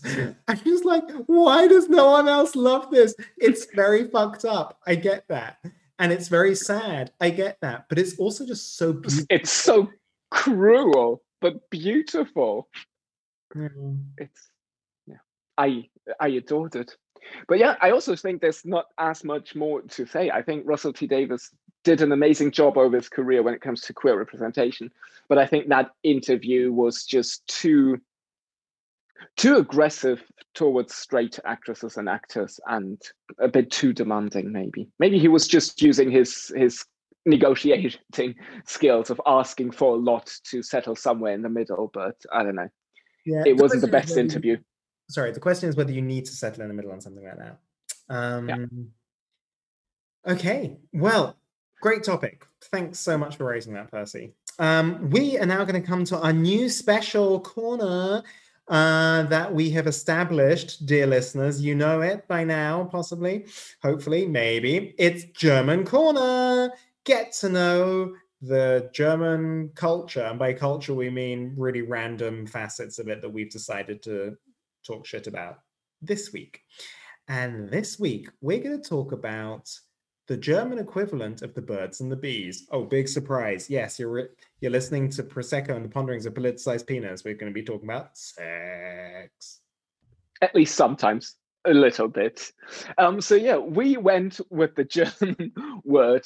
I'm 0.47 0.59
just 0.63 0.85
like, 0.85 1.03
why 1.25 1.67
does 1.67 1.89
no 1.89 2.11
one 2.11 2.27
else 2.27 2.55
love 2.55 2.91
this? 2.91 3.15
It's 3.37 3.65
very 3.73 4.07
fucked 4.07 4.45
up. 4.45 4.79
I 4.85 4.93
get 4.93 5.27
that. 5.29 5.57
And 5.97 6.11
it's 6.11 6.27
very 6.27 6.53
sad. 6.53 7.11
I 7.19 7.31
get 7.31 7.57
that. 7.61 7.85
But 7.89 7.97
it's 7.97 8.17
also 8.19 8.45
just 8.45 8.77
so 8.77 8.93
beautiful. 8.93 9.25
It's 9.31 9.51
so 9.51 9.89
cruel 10.29 11.23
but 11.41 11.69
beautiful. 11.69 12.69
Mm. 13.55 14.03
it's 14.17 14.49
yeah 15.07 15.17
i 15.57 15.87
i 16.19 16.27
adored 16.29 16.75
it. 16.75 16.95
But 17.47 17.59
yeah 17.59 17.75
i 17.81 17.91
also 17.91 18.15
think 18.15 18.41
there's 18.41 18.65
not 18.65 18.85
as 18.97 19.23
much 19.23 19.55
more 19.55 19.81
to 19.81 20.05
say. 20.05 20.29
I 20.29 20.41
think 20.41 20.63
russell 20.65 20.93
t 20.93 21.07
davies 21.07 21.49
did 21.83 22.01
an 22.01 22.11
amazing 22.11 22.51
job 22.51 22.77
over 22.77 22.95
his 22.95 23.09
career 23.09 23.41
when 23.43 23.53
it 23.53 23.61
comes 23.61 23.81
to 23.81 23.93
queer 23.93 24.17
representation 24.17 24.91
but 25.29 25.37
i 25.39 25.47
think 25.47 25.67
that 25.69 25.91
interview 26.03 26.71
was 26.71 27.05
just 27.05 27.45
too 27.47 27.99
too 29.37 29.57
aggressive 29.57 30.21
towards 30.53 30.93
straight 30.93 31.39
actresses 31.45 31.97
and 31.97 32.09
actors 32.09 32.59
and 32.67 33.01
a 33.39 33.47
bit 33.47 33.71
too 33.71 33.93
demanding 33.93 34.51
maybe. 34.51 34.89
Maybe 34.99 35.19
he 35.19 35.27
was 35.27 35.47
just 35.47 35.81
using 35.81 36.11
his 36.11 36.51
his 36.55 36.85
negotiating 37.25 38.35
skills 38.65 39.09
of 39.09 39.21
asking 39.25 39.71
for 39.71 39.93
a 39.95 39.99
lot 39.99 40.31
to 40.49 40.63
settle 40.63 40.95
somewhere 40.95 41.33
in 41.33 41.43
the 41.43 41.49
middle 41.49 41.91
but 41.93 42.15
i 42.33 42.41
don't 42.41 42.55
know 42.55 42.69
Yeah, 43.25 43.43
it 43.45 43.57
wasn't 43.57 43.81
the 43.81 43.87
best 43.87 44.09
whether 44.09 44.21
you- 44.21 44.25
interview 44.25 44.57
sorry, 45.09 45.31
the 45.31 45.39
question 45.39 45.67
is 45.69 45.75
whether 45.75 45.91
you 45.91 46.01
need 46.01 46.25
to 46.25 46.31
settle 46.31 46.61
in 46.61 46.69
the 46.69 46.73
middle 46.73 46.91
on 46.91 47.01
something 47.01 47.25
like 47.25 47.37
that. 47.37 47.59
Um, 48.09 48.91
Okay, 50.27 50.77
well, 50.93 51.35
great 51.81 52.03
topic. 52.03 52.45
Thanks 52.71 52.99
so 52.99 53.17
much 53.17 53.37
for 53.37 53.45
raising 53.45 53.73
that, 53.73 53.89
Percy. 53.89 54.33
Um, 54.59 55.09
we 55.09 55.37
are 55.39 55.47
now 55.47 55.65
going 55.65 55.81
to 55.81 55.87
come 55.87 56.05
to 56.05 56.19
our 56.19 56.31
new 56.31 56.69
special 56.69 57.39
corner 57.39 58.21
uh, 58.67 59.23
that 59.23 59.51
we 59.51 59.71
have 59.71 59.87
established, 59.87 60.85
dear 60.85 61.07
listeners. 61.07 61.59
You 61.59 61.73
know 61.73 62.01
it 62.01 62.27
by 62.27 62.43
now, 62.43 62.83
possibly, 62.91 63.47
hopefully, 63.81 64.27
maybe. 64.27 64.93
It's 64.99 65.23
German 65.35 65.85
Corner. 65.85 66.71
Get 67.03 67.33
to 67.33 67.49
know 67.49 68.13
the 68.41 68.89
German 68.93 69.71
culture. 69.75 70.23
And 70.23 70.39
by 70.39 70.53
culture, 70.53 70.93
we 70.93 71.09
mean 71.09 71.53
really 71.57 71.81
random 71.81 72.47
facets 72.47 72.99
of 72.99 73.07
it 73.07 73.21
that 73.21 73.29
we've 73.29 73.51
decided 73.51 74.01
to 74.03 74.35
talk 74.85 75.05
shit 75.05 75.27
about 75.27 75.59
this 76.01 76.33
week. 76.33 76.61
And 77.27 77.69
this 77.69 77.99
week, 77.99 78.29
we're 78.41 78.59
going 78.59 78.81
to 78.81 78.89
talk 78.89 79.11
about 79.11 79.69
the 80.27 80.37
German 80.37 80.79
equivalent 80.79 81.41
of 81.41 81.53
the 81.53 81.61
birds 81.61 82.01
and 82.01 82.11
the 82.11 82.15
bees. 82.15 82.67
Oh, 82.71 82.83
big 82.83 83.07
surprise. 83.07 83.69
Yes, 83.69 83.99
you're 83.99 84.29
you're 84.59 84.71
listening 84.71 85.09
to 85.09 85.23
Prosecco 85.23 85.75
and 85.75 85.83
the 85.83 85.89
Ponderings 85.89 86.25
of 86.25 86.33
Politicized 86.33 86.87
Penis. 86.87 87.23
We're 87.23 87.35
going 87.35 87.51
to 87.51 87.53
be 87.53 87.63
talking 87.65 87.89
about 87.89 88.17
sex. 88.17 89.59
At 90.41 90.55
least 90.55 90.75
sometimes, 90.75 91.35
a 91.65 91.73
little 91.73 92.07
bit. 92.07 92.51
Um, 92.97 93.21
so 93.21 93.35
yeah, 93.35 93.57
we 93.57 93.97
went 93.97 94.39
with 94.49 94.75
the 94.75 94.83
German 94.97 95.51
word 95.83 96.25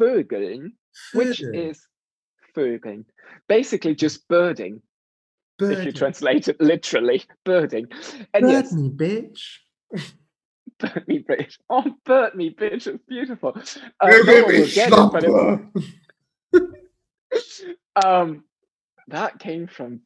Vögeln, 0.00 0.72
which 1.12 1.40
is 1.40 1.86
Vögeln. 2.56 3.04
Basically 3.48 3.94
just 3.94 4.26
birding, 4.28 4.82
if 5.60 5.84
you 5.84 5.92
translate 5.92 6.48
it 6.48 6.60
literally, 6.60 7.22
birding. 7.44 7.86
And 8.34 8.42
Bird 8.44 8.50
yes, 8.50 8.72
me, 8.72 8.90
bitch. 8.90 9.58
bird 10.78 11.04
me 11.06 11.24
bitch. 11.28 11.58
Oh, 11.70 11.84
bird 12.04 12.34
me 12.34 12.50
bitch, 12.50 12.86
it's 12.86 13.02
beautiful. 13.08 13.52
Uh, 14.00 14.08
no 14.08 14.42
one 14.44 14.46
will 14.46 14.66
get 14.66 14.92
it, 14.92 15.60
it's 17.30 17.62
um 18.04 18.44
that 19.08 19.38
came 19.38 19.66
from 19.66 20.00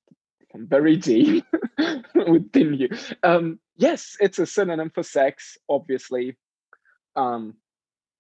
from 0.51 0.67
very 0.67 0.97
deep 0.97 1.45
within 2.29 2.75
you 2.75 2.89
um 3.23 3.59
yes 3.77 4.17
it's 4.21 4.39
a 4.39 4.47
synonym 4.47 4.91
for 4.91 5.03
sex 5.03 5.57
obviously 5.69 6.37
um 7.17 7.55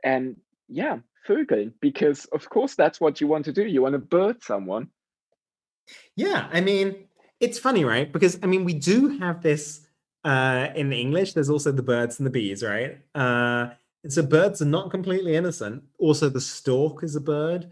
and 0.05 0.37
yeah 0.69 0.99
vögeln 1.29 1.73
because 1.81 2.27
of 2.33 2.49
course 2.49 2.75
that's 2.75 3.01
what 3.01 3.21
you 3.21 3.29
want 3.29 3.45
to 3.45 3.53
do 3.53 3.65
you 3.65 3.83
want 3.83 3.95
to 3.95 3.99
bird 3.99 4.43
someone 4.43 4.89
Yeah, 6.17 6.49
I 6.53 6.61
mean, 6.61 7.09
it's 7.41 7.59
funny, 7.59 7.85
right? 7.85 8.13
Because 8.13 8.39
I 8.43 8.47
mean, 8.47 8.65
we 8.65 8.75
do 8.75 9.19
have 9.19 9.43
this 9.43 9.87
uh 10.25 10.69
in 10.75 10.93
English. 10.93 11.33
There's 11.33 11.51
also 11.51 11.73
the 11.73 11.83
birds 11.83 12.19
and 12.21 12.27
the 12.27 12.31
bees, 12.31 12.63
right? 12.63 12.99
Uh 13.15 13.71
so 14.09 14.23
birds 14.23 14.63
are 14.63 14.67
not 14.79 14.91
completely 14.91 15.37
innocent. 15.37 15.83
Also, 15.99 16.29
the 16.29 16.41
stork 16.41 17.03
is 17.03 17.17
a 17.17 17.21
bird 17.21 17.71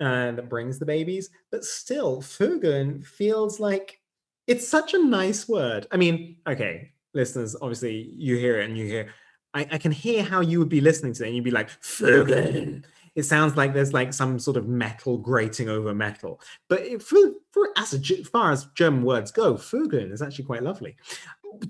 uh, 0.00 0.32
that 0.32 0.48
brings 0.48 0.78
the 0.78 0.86
babies, 0.86 1.30
but 1.50 1.64
still, 1.64 2.20
Vögeln 2.22 3.04
feels 3.04 3.60
like 3.60 4.00
it's 4.46 4.66
such 4.66 4.94
a 4.94 5.04
nice 5.04 5.48
word. 5.48 5.86
I 5.92 5.96
mean, 5.96 6.36
okay, 6.48 6.92
listeners, 7.14 7.54
obviously 7.60 8.12
you 8.16 8.36
hear 8.36 8.60
it 8.60 8.64
and 8.68 8.78
you 8.78 8.86
hear, 8.86 9.14
I, 9.54 9.66
I 9.72 9.78
can 9.78 9.92
hear 9.92 10.22
how 10.22 10.40
you 10.40 10.58
would 10.58 10.68
be 10.68 10.80
listening 10.80 11.12
to 11.14 11.24
it 11.24 11.28
and 11.28 11.36
you'd 11.36 11.44
be 11.44 11.50
like, 11.50 11.70
Vögeln. 11.80 12.84
It 13.14 13.24
sounds 13.24 13.56
like 13.56 13.74
there's 13.74 13.92
like 13.92 14.12
some 14.12 14.38
sort 14.38 14.56
of 14.56 14.68
metal 14.68 15.18
grating 15.18 15.68
over 15.68 15.92
metal. 15.92 16.40
But 16.68 16.82
it, 16.82 17.02
for, 17.02 17.18
for 17.50 17.68
as 17.76 17.92
a, 17.92 18.24
far 18.24 18.52
as 18.52 18.66
German 18.76 19.02
words 19.02 19.32
go, 19.32 19.54
Vögeln 19.54 20.12
is 20.12 20.22
actually 20.22 20.44
quite 20.44 20.62
lovely. 20.62 20.94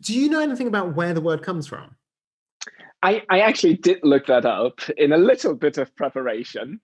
Do 0.00 0.14
you 0.14 0.28
know 0.28 0.40
anything 0.40 0.66
about 0.66 0.94
where 0.94 1.14
the 1.14 1.22
word 1.22 1.42
comes 1.42 1.66
from? 1.66 1.96
i 3.02 3.22
i 3.30 3.38
actually 3.40 3.74
did 3.74 4.00
look 4.02 4.26
that 4.26 4.44
up 4.44 4.80
in 4.96 5.12
a 5.12 5.16
little 5.16 5.54
bit 5.54 5.78
of 5.78 5.94
preparation 5.94 6.80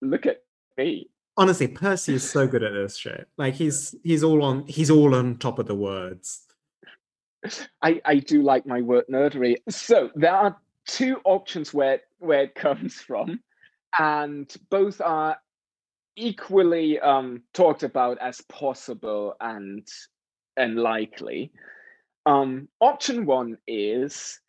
look 0.00 0.24
at 0.24 0.42
me 0.76 1.08
Honestly, 1.38 1.68
Percy 1.68 2.14
is 2.14 2.28
so 2.28 2.48
good 2.48 2.64
at 2.64 2.72
this 2.72 2.96
shit. 2.96 3.28
Like 3.36 3.54
he's 3.54 3.94
he's 4.02 4.24
all 4.24 4.42
on 4.42 4.66
he's 4.66 4.90
all 4.90 5.14
on 5.14 5.36
top 5.36 5.60
of 5.60 5.68
the 5.68 5.74
words. 5.74 6.47
I, 7.82 8.00
I 8.04 8.16
do 8.16 8.42
like 8.42 8.66
my 8.66 8.80
word 8.80 9.04
nerdery. 9.10 9.56
So 9.68 10.10
there 10.14 10.34
are 10.34 10.56
two 10.86 11.20
options 11.24 11.72
where 11.72 12.00
where 12.18 12.44
it 12.44 12.54
comes 12.66 12.94
from, 12.94 13.40
and 13.98 14.52
both 14.70 15.00
are 15.00 15.36
equally 16.16 16.98
um, 16.98 17.42
talked 17.54 17.84
about 17.84 18.18
as 18.18 18.40
possible 18.42 19.34
and 19.40 19.86
and 20.56 20.76
likely. 20.76 21.52
Um, 22.26 22.68
option 22.80 23.24
one 23.24 23.56
is 23.66 24.40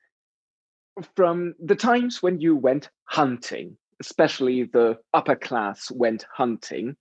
from 1.15 1.55
the 1.63 1.75
times 1.75 2.21
when 2.21 2.41
you 2.41 2.55
went 2.55 2.89
hunting, 3.05 3.77
especially 4.01 4.63
the 4.63 4.97
upper 5.13 5.35
class 5.35 5.89
went 5.91 6.25
hunting. 6.35 6.95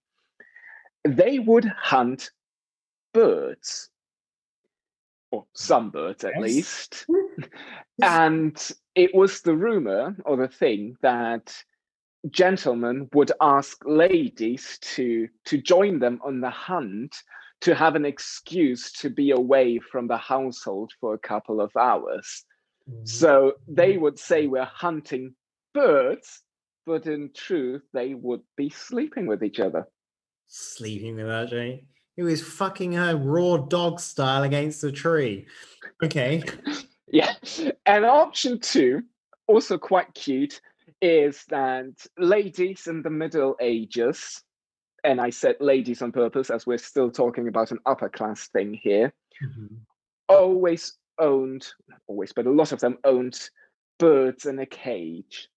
They 1.04 1.38
would 1.38 1.64
hunt 1.64 2.30
birds, 3.12 3.90
or 5.30 5.46
some 5.54 5.90
birds 5.90 6.24
at 6.24 6.34
Yes. 6.34 6.42
least. 6.42 7.06
And 8.02 8.56
it 8.94 9.14
was 9.14 9.42
the 9.42 9.56
rumor 9.56 10.16
or 10.24 10.36
the 10.36 10.48
thing 10.48 10.96
that 11.02 11.52
gentlemen 12.30 13.08
would 13.12 13.32
ask 13.40 13.82
ladies 13.84 14.78
to 14.80 15.28
to 15.46 15.58
join 15.58 15.98
them 15.98 16.20
on 16.24 16.40
the 16.40 16.50
hunt 16.50 17.16
to 17.60 17.74
have 17.74 17.96
an 17.96 18.04
excuse 18.04 18.92
to 18.92 19.10
be 19.10 19.30
away 19.32 19.78
from 19.78 20.06
the 20.06 20.16
household 20.16 20.92
for 21.00 21.14
a 21.14 21.18
couple 21.18 21.60
of 21.60 21.76
hours. 21.76 22.44
Mm-hmm. 22.88 23.04
So 23.04 23.54
they 23.66 23.92
mm-hmm. 23.92 24.02
would 24.02 24.18
say 24.18 24.46
we're 24.46 24.64
hunting 24.64 25.34
birds, 25.74 26.42
but 26.86 27.06
in 27.06 27.30
truth 27.34 27.82
they 27.92 28.14
would 28.14 28.42
be 28.56 28.70
sleeping 28.70 29.26
with 29.26 29.42
each 29.42 29.60
other. 29.60 29.86
sleeping 30.46 31.16
with 31.16 31.26
her, 31.26 31.46
Jay. 31.46 31.84
He 32.18 32.24
was 32.24 32.42
fucking 32.42 32.94
her 32.94 33.14
raw 33.14 33.58
dog 33.58 34.00
style 34.00 34.42
against 34.42 34.82
the 34.82 34.90
tree. 34.90 35.46
Okay. 36.02 36.42
Yeah. 37.10 37.32
And 37.86 38.04
option 38.04 38.60
two, 38.60 39.00
also 39.46 39.78
quite 39.78 40.12
cute, 40.12 40.60
is 41.00 41.42
that 41.48 42.06
ladies 42.18 42.86
in 42.86 43.00
the 43.00 43.08
Middle 43.08 43.56
Ages, 43.62 44.42
and 45.04 45.18
I 45.18 45.30
said 45.30 45.56
ladies 45.58 46.02
on 46.02 46.12
purpose 46.12 46.50
as 46.50 46.66
we're 46.66 46.76
still 46.76 47.10
talking 47.10 47.48
about 47.48 47.70
an 47.70 47.78
upper 47.86 48.10
class 48.10 48.48
thing 48.48 48.74
here, 48.74 49.14
mm-hmm. 49.42 49.76
always 50.28 50.98
owned, 51.18 51.66
not 51.88 52.00
always, 52.08 52.34
but 52.34 52.46
a 52.46 52.50
lot 52.50 52.72
of 52.72 52.80
them 52.80 52.98
owned 53.04 53.48
birds 53.98 54.44
in 54.44 54.58
a 54.58 54.66
cage. 54.66 55.48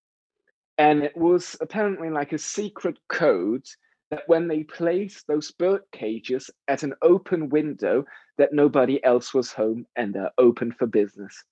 And 0.78 1.04
it 1.04 1.18
was 1.18 1.58
apparently 1.60 2.10
like 2.10 2.32
a 2.32 2.38
secret 2.38 2.98
code 3.10 3.66
that 4.12 4.28
when 4.28 4.48
they 4.48 4.64
placed 4.64 5.26
those 5.28 5.52
bird 5.52 5.82
cages 5.92 6.50
at 6.68 6.84
an 6.84 6.94
open 7.02 7.50
window, 7.50 8.06
that 8.38 8.54
nobody 8.54 9.04
else 9.04 9.34
was 9.34 9.52
home 9.52 9.86
and 9.96 10.14
they're 10.14 10.32
open 10.38 10.72
for 10.72 10.86
business. 10.86 11.44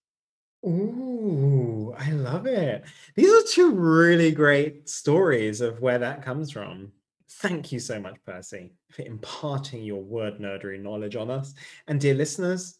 Ooh, 0.66 1.96
I 1.98 2.12
love 2.12 2.46
it. 2.46 2.84
These 3.16 3.32
are 3.32 3.48
two 3.48 3.72
really 3.72 4.32
great 4.32 4.90
stories 4.90 5.62
of 5.62 5.80
where 5.82 6.00
that 6.00 6.22
comes 6.22 6.52
from. 6.52 6.92
Thank 7.32 7.72
you 7.72 7.80
so 7.80 8.00
much, 8.00 8.18
Percy, 8.26 8.74
for 8.92 9.04
imparting 9.04 9.84
your 9.84 10.04
word 10.04 10.40
nerdery 10.40 10.82
knowledge 10.82 11.16
on 11.16 11.32
us. 11.32 11.54
And 11.88 12.02
dear 12.02 12.14
listeners, 12.14 12.78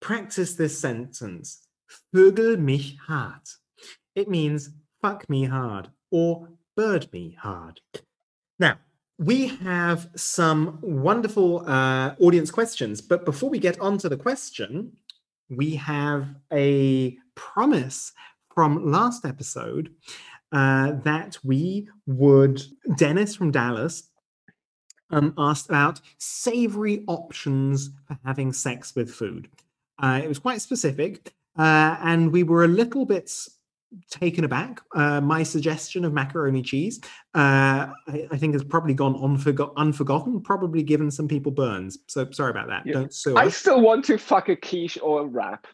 practice 0.00 0.54
this 0.54 0.80
sentence. 0.80 1.66
Vögel 2.14 2.58
mich 2.58 2.96
hart. 3.06 3.50
It 4.14 4.28
means 4.28 4.70
fuck 5.02 5.28
me 5.28 5.44
hard 5.44 5.90
or 6.10 6.48
bird 6.74 7.12
me 7.12 7.36
hard. 7.38 7.80
Now, 8.60 8.76
we 9.18 9.48
have 9.48 10.10
some 10.16 10.78
wonderful 10.82 11.66
uh, 11.66 12.14
audience 12.20 12.50
questions, 12.50 13.00
but 13.00 13.24
before 13.24 13.48
we 13.48 13.58
get 13.58 13.80
on 13.80 13.96
to 13.98 14.08
the 14.08 14.18
question, 14.18 14.92
we 15.48 15.74
have 15.76 16.28
a 16.52 17.16
promise 17.34 18.12
from 18.54 18.92
last 18.92 19.24
episode 19.24 19.94
uh, 20.52 20.92
that 21.04 21.38
we 21.42 21.88
would, 22.06 22.62
Dennis 22.96 23.34
from 23.34 23.50
Dallas 23.50 24.10
um, 25.08 25.32
asked 25.38 25.70
about 25.70 26.02
savory 26.18 27.02
options 27.08 27.90
for 28.06 28.18
having 28.26 28.52
sex 28.52 28.94
with 28.94 29.10
food. 29.10 29.48
Uh, 30.02 30.20
it 30.22 30.28
was 30.28 30.38
quite 30.38 30.60
specific, 30.60 31.34
uh, 31.58 31.96
and 32.02 32.30
we 32.30 32.42
were 32.42 32.64
a 32.64 32.68
little 32.68 33.06
bit 33.06 33.32
taken 34.10 34.44
aback. 34.44 34.80
Uh, 34.94 35.20
my 35.20 35.42
suggestion 35.42 36.04
of 36.04 36.12
macaroni 36.12 36.62
cheese, 36.62 37.00
uh, 37.34 37.88
I, 38.08 38.28
I 38.30 38.36
think, 38.36 38.54
has 38.54 38.64
probably 38.64 38.94
gone 38.94 39.14
unforgo- 39.14 39.74
unforgotten, 39.76 40.40
probably 40.40 40.82
given 40.82 41.10
some 41.10 41.28
people 41.28 41.52
burns. 41.52 41.98
So 42.06 42.28
sorry 42.30 42.50
about 42.50 42.68
that. 42.68 42.86
Yeah. 42.86 42.94
Don't 42.94 43.14
sue 43.14 43.36
I 43.36 43.46
us. 43.46 43.56
still 43.56 43.80
want 43.80 44.04
to 44.06 44.18
fuck 44.18 44.48
a 44.48 44.56
quiche 44.56 44.98
or 45.02 45.22
a 45.22 45.26
wrap. 45.26 45.66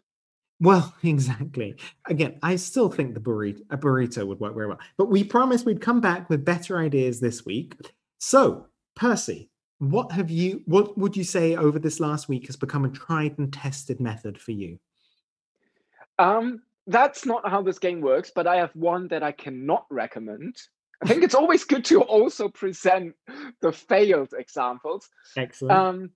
Well, 0.60 0.94
exactly. 1.02 1.76
Again, 2.06 2.38
I 2.42 2.56
still 2.56 2.88
think 2.88 3.14
the 3.14 3.20
burrito, 3.20 3.60
a 3.70 3.76
burrito 3.76 4.26
would 4.26 4.40
work 4.40 4.54
very 4.54 4.66
well. 4.68 4.80
But 4.96 5.10
we 5.10 5.24
promised 5.24 5.66
we'd 5.66 5.80
come 5.80 6.00
back 6.00 6.30
with 6.30 6.44
better 6.44 6.78
ideas 6.78 7.20
this 7.20 7.44
week. 7.44 7.76
So, 8.18 8.66
Percy, 8.94 9.50
what 9.78 10.10
have 10.12 10.30
you? 10.30 10.62
What 10.64 10.96
would 10.96 11.16
you 11.16 11.24
say 11.24 11.54
over 11.54 11.78
this 11.78 12.00
last 12.00 12.28
week 12.28 12.46
has 12.46 12.56
become 12.56 12.86
a 12.86 12.88
tried 12.88 13.38
and 13.38 13.52
tested 13.52 14.00
method 14.00 14.38
for 14.40 14.52
you? 14.52 14.78
Um, 16.18 16.62
that's 16.86 17.26
not 17.26 17.48
how 17.48 17.62
this 17.62 17.78
game 17.78 18.00
works, 18.00 18.30
but 18.34 18.46
I 18.46 18.56
have 18.56 18.74
one 18.74 19.08
that 19.08 19.22
I 19.22 19.32
cannot 19.32 19.86
recommend. 19.90 20.56
I 21.02 21.08
think 21.08 21.22
it's 21.22 21.34
always 21.34 21.64
good 21.64 21.84
to 21.86 22.00
also 22.02 22.48
present 22.48 23.14
the 23.60 23.72
failed 23.72 24.32
examples. 24.38 25.08
Excellent. 25.36 25.72
Um, 25.72 26.10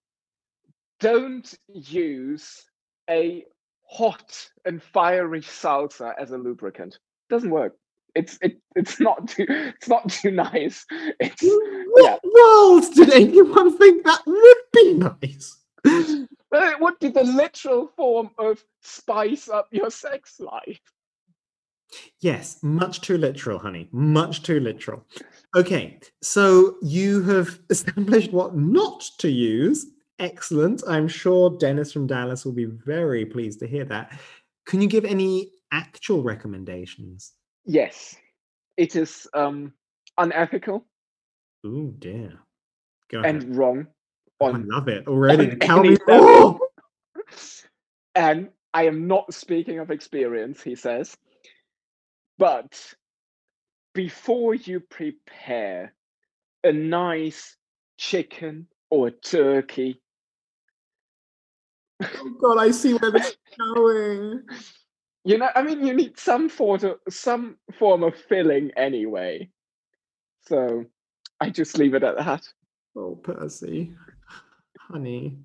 don't 1.00 1.52
use 1.68 2.64
a 3.08 3.44
hot 3.88 4.48
and 4.64 4.82
fiery 4.82 5.40
salsa 5.40 6.12
as 6.18 6.30
a 6.30 6.38
lubricant. 6.38 6.98
Doesn't 7.28 7.50
work. 7.50 7.76
It's 8.14 8.38
it, 8.42 8.60
it's 8.74 8.98
not 8.98 9.28
too 9.28 9.46
it's 9.48 9.88
not 9.88 10.08
too 10.10 10.30
nice. 10.30 10.84
It's 11.20 11.42
what 11.42 12.20
world 12.24 12.84
did 12.94 13.12
anyone 13.12 13.76
think 13.76 14.04
that 14.04 14.20
would 14.26 14.56
be 14.72 14.94
nice? 14.94 15.58
Well, 16.50 16.70
it 16.70 16.80
would 16.80 16.98
be 16.98 17.08
the 17.08 17.22
literal 17.22 17.88
form 17.96 18.30
of 18.38 18.62
spice 18.82 19.48
up 19.48 19.68
your 19.70 19.90
sex 19.90 20.40
life. 20.40 20.80
Yes, 22.20 22.58
much 22.62 23.00
too 23.00 23.18
literal, 23.18 23.58
honey. 23.58 23.88
Much 23.92 24.42
too 24.42 24.60
literal. 24.60 25.04
Okay, 25.56 25.98
so 26.22 26.76
you 26.82 27.22
have 27.22 27.58
established 27.70 28.32
what 28.32 28.56
not 28.56 29.04
to 29.18 29.28
use. 29.30 29.86
Excellent. 30.18 30.82
I'm 30.86 31.08
sure 31.08 31.56
Dennis 31.58 31.92
from 31.92 32.06
Dallas 32.06 32.44
will 32.44 32.52
be 32.52 32.66
very 32.66 33.24
pleased 33.24 33.58
to 33.60 33.66
hear 33.66 33.84
that. 33.86 34.18
Can 34.66 34.80
you 34.80 34.88
give 34.88 35.04
any 35.04 35.50
actual 35.72 36.22
recommendations? 36.22 37.32
Yes, 37.64 38.16
it 38.76 38.94
is 38.96 39.26
um, 39.34 39.72
unethical 40.18 40.84
Oh 41.64 41.92
dear. 41.98 42.38
Go 43.10 43.20
ahead. 43.20 43.34
and 43.34 43.56
wrong 43.56 43.86
Oh, 44.40 44.46
I 44.52 44.58
love 44.58 44.88
it 44.88 45.06
already. 45.06 45.50
on 45.50 45.58
Tell 45.60 45.82
me 45.82 45.96
more. 46.06 46.60
and 48.14 48.48
I 48.72 48.84
am 48.86 49.06
not 49.06 49.34
speaking 49.34 49.78
of 49.78 49.90
experience, 49.90 50.62
he 50.62 50.74
says. 50.76 51.16
But 52.38 52.94
before 53.94 54.54
you 54.54 54.80
prepare 54.80 55.92
a 56.64 56.72
nice 56.72 57.56
chicken 57.98 58.66
or 58.90 59.10
turkey, 59.10 60.00
Oh 62.02 62.30
God, 62.40 62.58
I 62.58 62.70
see 62.70 62.94
where 62.94 63.10
this 63.10 63.28
is 63.28 63.36
going. 63.58 64.42
you 65.24 65.38
know, 65.38 65.48
I 65.54 65.62
mean, 65.62 65.86
you 65.86 65.94
need 65.94 66.18
some 66.18 66.48
sort 66.48 66.84
of 66.84 66.96
some 67.10 67.56
form 67.78 68.02
of 68.02 68.14
filling 68.16 68.70
anyway. 68.76 69.50
So 70.48 70.86
I 71.40 71.50
just 71.50 71.76
leave 71.78 71.94
it 71.94 72.02
at 72.02 72.16
that. 72.16 72.42
Oh, 72.96 73.16
Percy, 73.16 73.92
honey. 74.90 75.38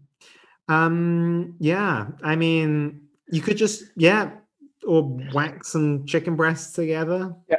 Um, 0.67 1.55
yeah. 1.60 2.08
I 2.23 2.36
mean, 2.36 3.01
you 3.31 3.41
could 3.41 3.58
just 3.58 3.84
yeah, 3.95 4.31
or 4.88 5.03
whack 5.34 5.63
some 5.63 6.05
chicken 6.05 6.36
breasts 6.36 6.73
together. 6.73 7.34
Yeah. 7.49 7.58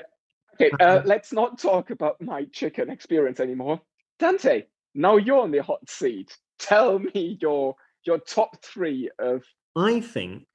Okay, 0.54 0.70
uh, 0.80 1.02
let's 1.04 1.32
not 1.32 1.58
talk 1.58 1.90
about 1.90 2.20
my 2.20 2.44
chicken 2.46 2.88
experience 2.88 3.40
anymore. 3.40 3.80
Dante, 4.18 4.64
now 4.94 5.16
you're 5.18 5.40
on 5.40 5.50
the 5.50 5.62
hot 5.62 5.88
seat. 5.88 6.36
Tell 6.58 6.98
me 6.98 7.38
your 7.40 7.76
your 8.04 8.18
top 8.18 8.62
three 8.62 9.10
of 9.18 9.44
I 9.76 10.00
think 10.00 10.46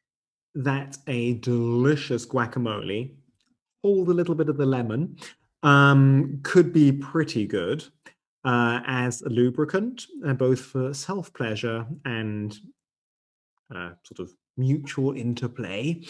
that 0.55 0.97
a 1.07 1.35
delicious 1.35 2.25
guacamole, 2.25 3.13
hold 3.83 4.09
a 4.09 4.13
little 4.13 4.35
bit 4.35 4.49
of 4.49 4.57
the 4.57 4.65
lemon, 4.65 5.17
um, 5.63 6.39
could 6.43 6.73
be 6.73 6.91
pretty 6.91 7.45
good 7.45 7.85
uh, 8.43 8.81
as 8.85 9.21
a 9.21 9.29
lubricant, 9.29 10.07
uh, 10.25 10.33
both 10.33 10.61
for 10.61 10.93
self 10.93 11.33
pleasure 11.33 11.85
and 12.05 12.57
uh, 13.73 13.91
sort 14.03 14.19
of 14.19 14.33
mutual 14.57 15.13
interplay. 15.13 16.01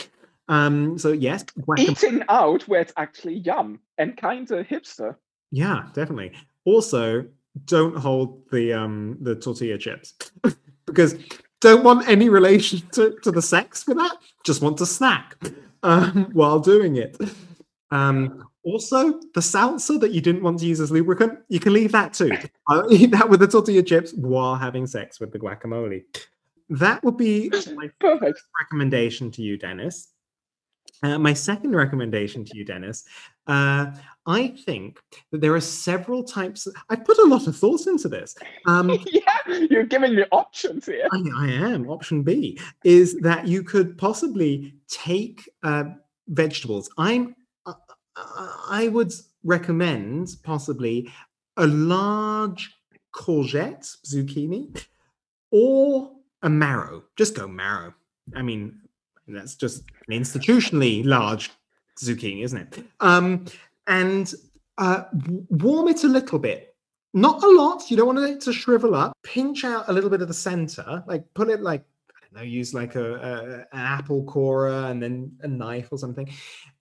Um, 0.48 0.98
so 0.98 1.12
yes, 1.12 1.46
eating 1.78 2.24
out 2.28 2.68
where 2.68 2.82
it's 2.82 2.94
actually 2.98 3.36
yum 3.36 3.80
and 3.98 4.18
kind 4.18 4.50
of 4.52 4.68
hipster. 4.68 5.16
Yeah, 5.52 5.88
definitely. 5.94 6.34
Also, 6.66 7.26
don't 7.66 7.96
hold 7.98 8.50
the 8.50 8.74
um 8.74 9.18
the 9.22 9.36
tortilla 9.36 9.78
chips 9.78 10.14
because 10.86 11.16
don't 11.62 11.84
want 11.84 12.08
any 12.10 12.28
relation 12.28 12.82
to, 12.92 13.16
to 13.24 13.32
the 13.32 13.42
sex 13.42 13.88
with 13.88 13.98
that. 13.98 14.18
Just 14.44 14.62
want 14.62 14.78
to 14.80 14.86
snack 14.86 15.38
um, 15.84 16.30
while 16.34 16.60
doing 16.60 16.98
it. 16.98 17.18
Um, 17.92 18.48
also, 18.64 19.20
the 19.34 19.42
salsa 19.42 20.00
that 20.00 20.12
you 20.12 20.22
didn't 20.22 20.44
want 20.44 20.60
to 20.60 20.66
use 20.66 20.80
as 20.80 20.92
lubricant, 20.92 21.40
you 21.50 21.60
can 21.60 21.74
leave 21.74 21.92
that 21.94 22.14
too. 22.14 22.32
I'll 22.68 22.92
eat 22.92 23.12
that 23.12 23.30
with 23.30 23.40
the 23.40 23.48
tortilla 23.48 23.84
chips 23.84 24.14
while 24.14 24.56
having 24.56 24.86
sex 24.86 25.20
with 25.20 25.32
the 25.32 25.40
guacamole. 25.40 26.04
That 26.70 27.04
would 27.04 27.18
be 27.18 27.52
my 27.76 27.90
Perfect. 28.00 28.40
recommendation 28.60 29.32
to 29.32 29.42
you, 29.42 29.58
Dennis. 29.58 30.10
Uh, 31.04 31.18
my 31.18 31.34
second 31.34 31.76
recommendation 31.76 32.46
to 32.46 32.56
you, 32.56 32.64
Dennis, 32.64 33.04
uh, 33.48 33.88
I 34.28 34.50
think 34.50 35.00
that 35.32 35.42
there 35.42 35.56
are 35.56 35.62
several 35.62 36.24
types. 36.24 36.68
I 36.90 36.96
put 36.96 37.18
a 37.18 37.26
lot 37.26 37.48
of 37.48 37.58
thought 37.58 37.88
into 37.88 38.08
this. 38.08 38.36
Um, 38.68 39.00
yeah, 39.08 39.58
you're 39.72 39.86
giving 39.86 40.16
me 40.16 40.26
options 40.32 40.86
here. 40.86 41.08
I, 41.12 41.24
I 41.36 41.48
am. 41.48 41.90
Option 41.90 42.22
B 42.22 42.60
is 42.84 43.20
that 43.22 43.48
you 43.48 43.64
could 43.64 43.98
possibly 43.98 44.76
take 44.88 45.50
uh, 45.64 45.86
vegetables. 46.28 46.90
I'm. 46.98 47.36
I 48.70 48.90
would 48.92 49.14
recommend 49.44 50.36
possibly 50.44 51.12
a 51.58 51.68
large 51.68 52.76
courgette, 53.14 53.96
zucchini, 54.06 54.84
or 55.52 56.12
a 56.42 56.50
marrow. 56.50 57.04
Just 57.18 57.36
go 57.36 57.48
marrow. 57.48 57.94
I 58.36 58.42
mean, 58.42 58.80
that's 59.28 59.56
just 59.56 59.84
an 60.08 60.14
institutionally 60.18 61.06
large 61.06 61.52
zucchini, 62.02 62.44
isn't 62.44 62.78
it? 62.78 62.86
Um, 63.00 63.46
and 63.88 64.34
uh, 64.78 65.04
warm 65.50 65.88
it 65.88 66.04
a 66.04 66.08
little 66.08 66.40
bit. 66.40 66.76
Not 67.14 67.44
a 67.44 67.48
lot. 67.50 67.92
You 67.92 67.98
don't 67.98 68.16
want 68.16 68.20
it 68.20 68.42
to 68.42 68.54
shrivel 68.54 68.96
up. 68.96 69.18
Pinch 69.24 69.66
out 69.66 69.90
a 69.90 69.94
little 69.94 70.10
bit 70.10 70.22
of 70.22 70.30
the 70.30 70.34
center. 70.34 71.04
Like 71.08 71.26
pull 71.34 71.50
it 71.50 71.62
like 71.62 71.84
know, 72.38 72.44
use 72.44 72.74
like 72.74 72.96
a, 72.96 73.16
a 73.16 73.56
an 73.76 73.86
apple 73.86 74.24
corer 74.24 74.86
and 74.86 75.02
then 75.02 75.32
a 75.42 75.48
knife 75.48 75.90
or 75.92 75.98
something. 75.98 76.30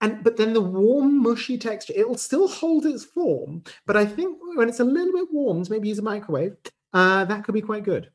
And 0.01 0.23
but 0.23 0.37
then 0.37 0.53
the 0.53 0.61
warm, 0.61 1.23
mushy 1.23 1.59
texture, 1.59 1.95
it'll 1.97 2.19
still 2.19 2.49
hold 2.49 2.87
its 2.87 3.05
form. 3.05 3.63
But 3.87 3.97
I 3.97 4.07
think 4.07 4.39
when 4.55 4.69
it's 4.69 4.81
a 4.81 4.85
little 4.85 5.13
bit 5.13 5.29
warmed, 5.33 5.71
maybe 5.71 5.89
use 5.89 5.99
a 5.99 6.03
microwave. 6.03 6.57
Uh, 6.93 7.25
that 7.25 7.45
could 7.45 7.55
be 7.55 7.61
quite 7.61 7.85
good. 7.85 8.11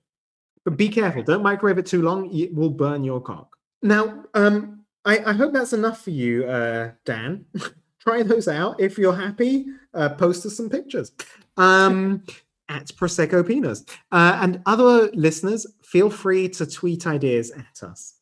But 0.63 0.77
be 0.77 0.89
careful. 0.89 1.23
Don't 1.23 1.43
microwave 1.43 1.77
it 1.77 1.85
too 1.85 2.01
long. 2.01 2.33
It 2.33 2.53
will 2.53 2.71
burn 2.71 3.03
your 3.03 3.21
cock. 3.21 3.55
Now, 3.81 4.23
um, 4.33 4.85
I, 5.05 5.19
I 5.19 5.33
hope 5.33 5.53
that's 5.53 5.73
enough 5.73 6.01
for 6.01 6.09
you, 6.09 6.45
uh, 6.45 6.91
Dan. 7.05 7.45
Try 7.99 8.23
those 8.23 8.47
out. 8.47 8.79
If 8.79 8.97
you're 8.97 9.15
happy, 9.15 9.65
uh, 9.93 10.09
post 10.09 10.45
us 10.45 10.57
some 10.57 10.69
pictures. 10.69 11.11
Um, 11.57 12.23
at 12.69 12.87
Prosecco 12.87 13.45
Penis. 13.45 13.85
Uh, 14.11 14.37
and 14.41 14.61
other 14.65 15.09
listeners, 15.13 15.65
feel 15.83 16.09
free 16.09 16.49
to 16.49 16.65
tweet 16.65 17.07
ideas 17.07 17.51
at 17.51 17.87
us. 17.87 18.15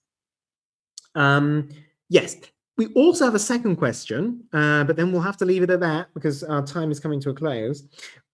Um, 1.16 1.70
yes, 2.10 2.36
we 2.78 2.88
also 2.94 3.26
have 3.26 3.36
a 3.36 3.40
second 3.40 3.76
question, 3.76 4.44
uh, 4.52 4.84
but 4.84 4.96
then 4.96 5.12
we'll 5.12 5.22
have 5.22 5.38
to 5.38 5.46
leave 5.46 5.64
it 5.64 5.70
at 5.70 5.80
that 5.82 6.08
because 6.14 6.44
our 6.44 6.66
time 6.66 6.92
is 6.92 7.00
coming 7.00 7.20
to 7.22 7.30
a 7.30 7.34
close. 7.34 7.84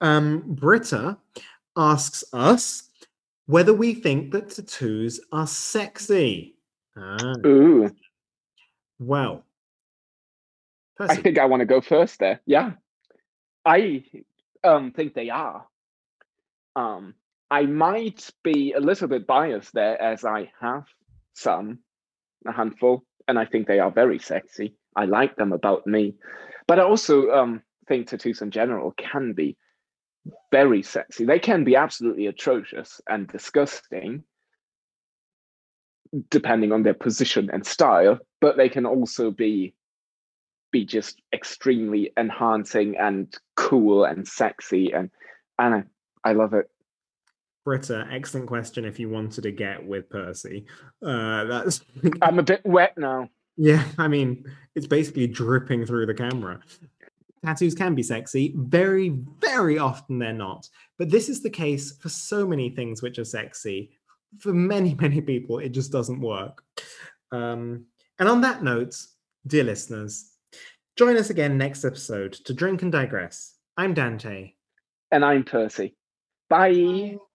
Um, 0.01 0.43
Britta 0.47 1.17
asks 1.75 2.23
us 2.33 2.89
whether 3.47 3.73
we 3.73 3.93
think 3.93 4.31
that 4.31 4.49
tattoos 4.49 5.19
are 5.31 5.47
sexy. 5.47 6.55
Ah, 6.95 7.33
Ooh, 7.45 7.89
well, 8.99 9.43
I 10.99 11.15
think 11.15 11.37
I 11.37 11.45
want 11.45 11.61
to 11.61 11.65
go 11.65 11.81
first 11.81 12.19
there. 12.19 12.41
Yeah, 12.45 12.73
I 13.65 14.03
um 14.63 14.91
think 14.91 15.13
they 15.13 15.29
are. 15.29 15.65
Um, 16.75 17.15
I 17.51 17.63
might 17.63 18.29
be 18.43 18.73
a 18.73 18.79
little 18.79 19.07
bit 19.07 19.25
biased 19.25 19.73
there 19.73 19.99
as 20.01 20.23
I 20.23 20.51
have 20.61 20.85
some, 21.33 21.79
a 22.47 22.51
handful, 22.51 23.03
and 23.27 23.39
I 23.39 23.45
think 23.45 23.67
they 23.67 23.79
are 23.79 23.91
very 23.91 24.19
sexy. 24.19 24.75
I 24.95 25.05
like 25.05 25.35
them 25.35 25.53
about 25.53 25.87
me, 25.87 26.15
but 26.67 26.79
I 26.79 26.83
also 26.83 27.31
um 27.31 27.61
think 27.87 28.07
tattoos 28.07 28.41
in 28.41 28.51
general 28.51 28.93
can 28.97 29.33
be 29.33 29.57
very 30.51 30.83
sexy. 30.83 31.25
They 31.25 31.39
can 31.39 31.63
be 31.63 31.75
absolutely 31.75 32.27
atrocious 32.27 33.01
and 33.07 33.27
disgusting, 33.27 34.23
depending 36.29 36.71
on 36.71 36.83
their 36.83 36.93
position 36.93 37.49
and 37.51 37.65
style, 37.65 38.19
but 38.41 38.57
they 38.57 38.69
can 38.69 38.85
also 38.85 39.31
be 39.31 39.73
be 40.71 40.85
just 40.85 41.19
extremely 41.33 42.11
enhancing 42.15 42.95
and 42.97 43.35
cool 43.55 44.05
and 44.05 44.27
sexy 44.27 44.91
and 44.93 45.09
and 45.57 45.85
I, 46.29 46.31
I 46.31 46.33
love 46.33 46.53
it. 46.53 46.69
Britta, 47.65 48.07
excellent 48.11 48.47
question. 48.47 48.85
If 48.85 48.99
you 48.99 49.09
wanted 49.09 49.41
to 49.41 49.51
get 49.51 49.85
with 49.85 50.09
Percy, 50.09 50.65
uh, 51.05 51.43
that's 51.45 51.81
I'm 52.21 52.39
a 52.39 52.43
bit 52.43 52.65
wet 52.65 52.97
now. 52.97 53.29
Yeah, 53.57 53.83
I 53.97 54.07
mean, 54.07 54.45
it's 54.75 54.87
basically 54.87 55.27
dripping 55.27 55.85
through 55.85 56.05
the 56.05 56.13
camera. 56.13 56.61
Tattoos 57.45 57.75
can 57.75 57.95
be 57.95 58.03
sexy. 58.03 58.53
Very, 58.55 59.09
very 59.39 59.77
often 59.77 60.19
they're 60.19 60.33
not. 60.33 60.69
But 60.97 61.09
this 61.09 61.29
is 61.29 61.41
the 61.41 61.49
case 61.49 61.97
for 61.97 62.09
so 62.09 62.47
many 62.47 62.69
things 62.69 63.01
which 63.01 63.19
are 63.19 63.25
sexy. 63.25 63.91
For 64.39 64.53
many, 64.53 64.95
many 64.99 65.21
people, 65.21 65.59
it 65.59 65.69
just 65.69 65.91
doesn't 65.91 66.21
work. 66.21 66.63
Um, 67.31 67.85
and 68.17 68.29
on 68.29 68.41
that 68.41 68.63
note, 68.63 68.95
dear 69.45 69.63
listeners, 69.63 70.31
join 70.97 71.17
us 71.17 71.29
again 71.29 71.57
next 71.57 71.83
episode 71.83 72.33
to 72.33 72.53
Drink 72.53 72.81
and 72.81 72.91
Digress. 72.91 73.55
I'm 73.75 73.93
Dante. 73.93 74.53
And 75.11 75.25
I'm 75.25 75.43
Percy. 75.43 75.95
Tá 76.49 76.57
pai 76.57 77.19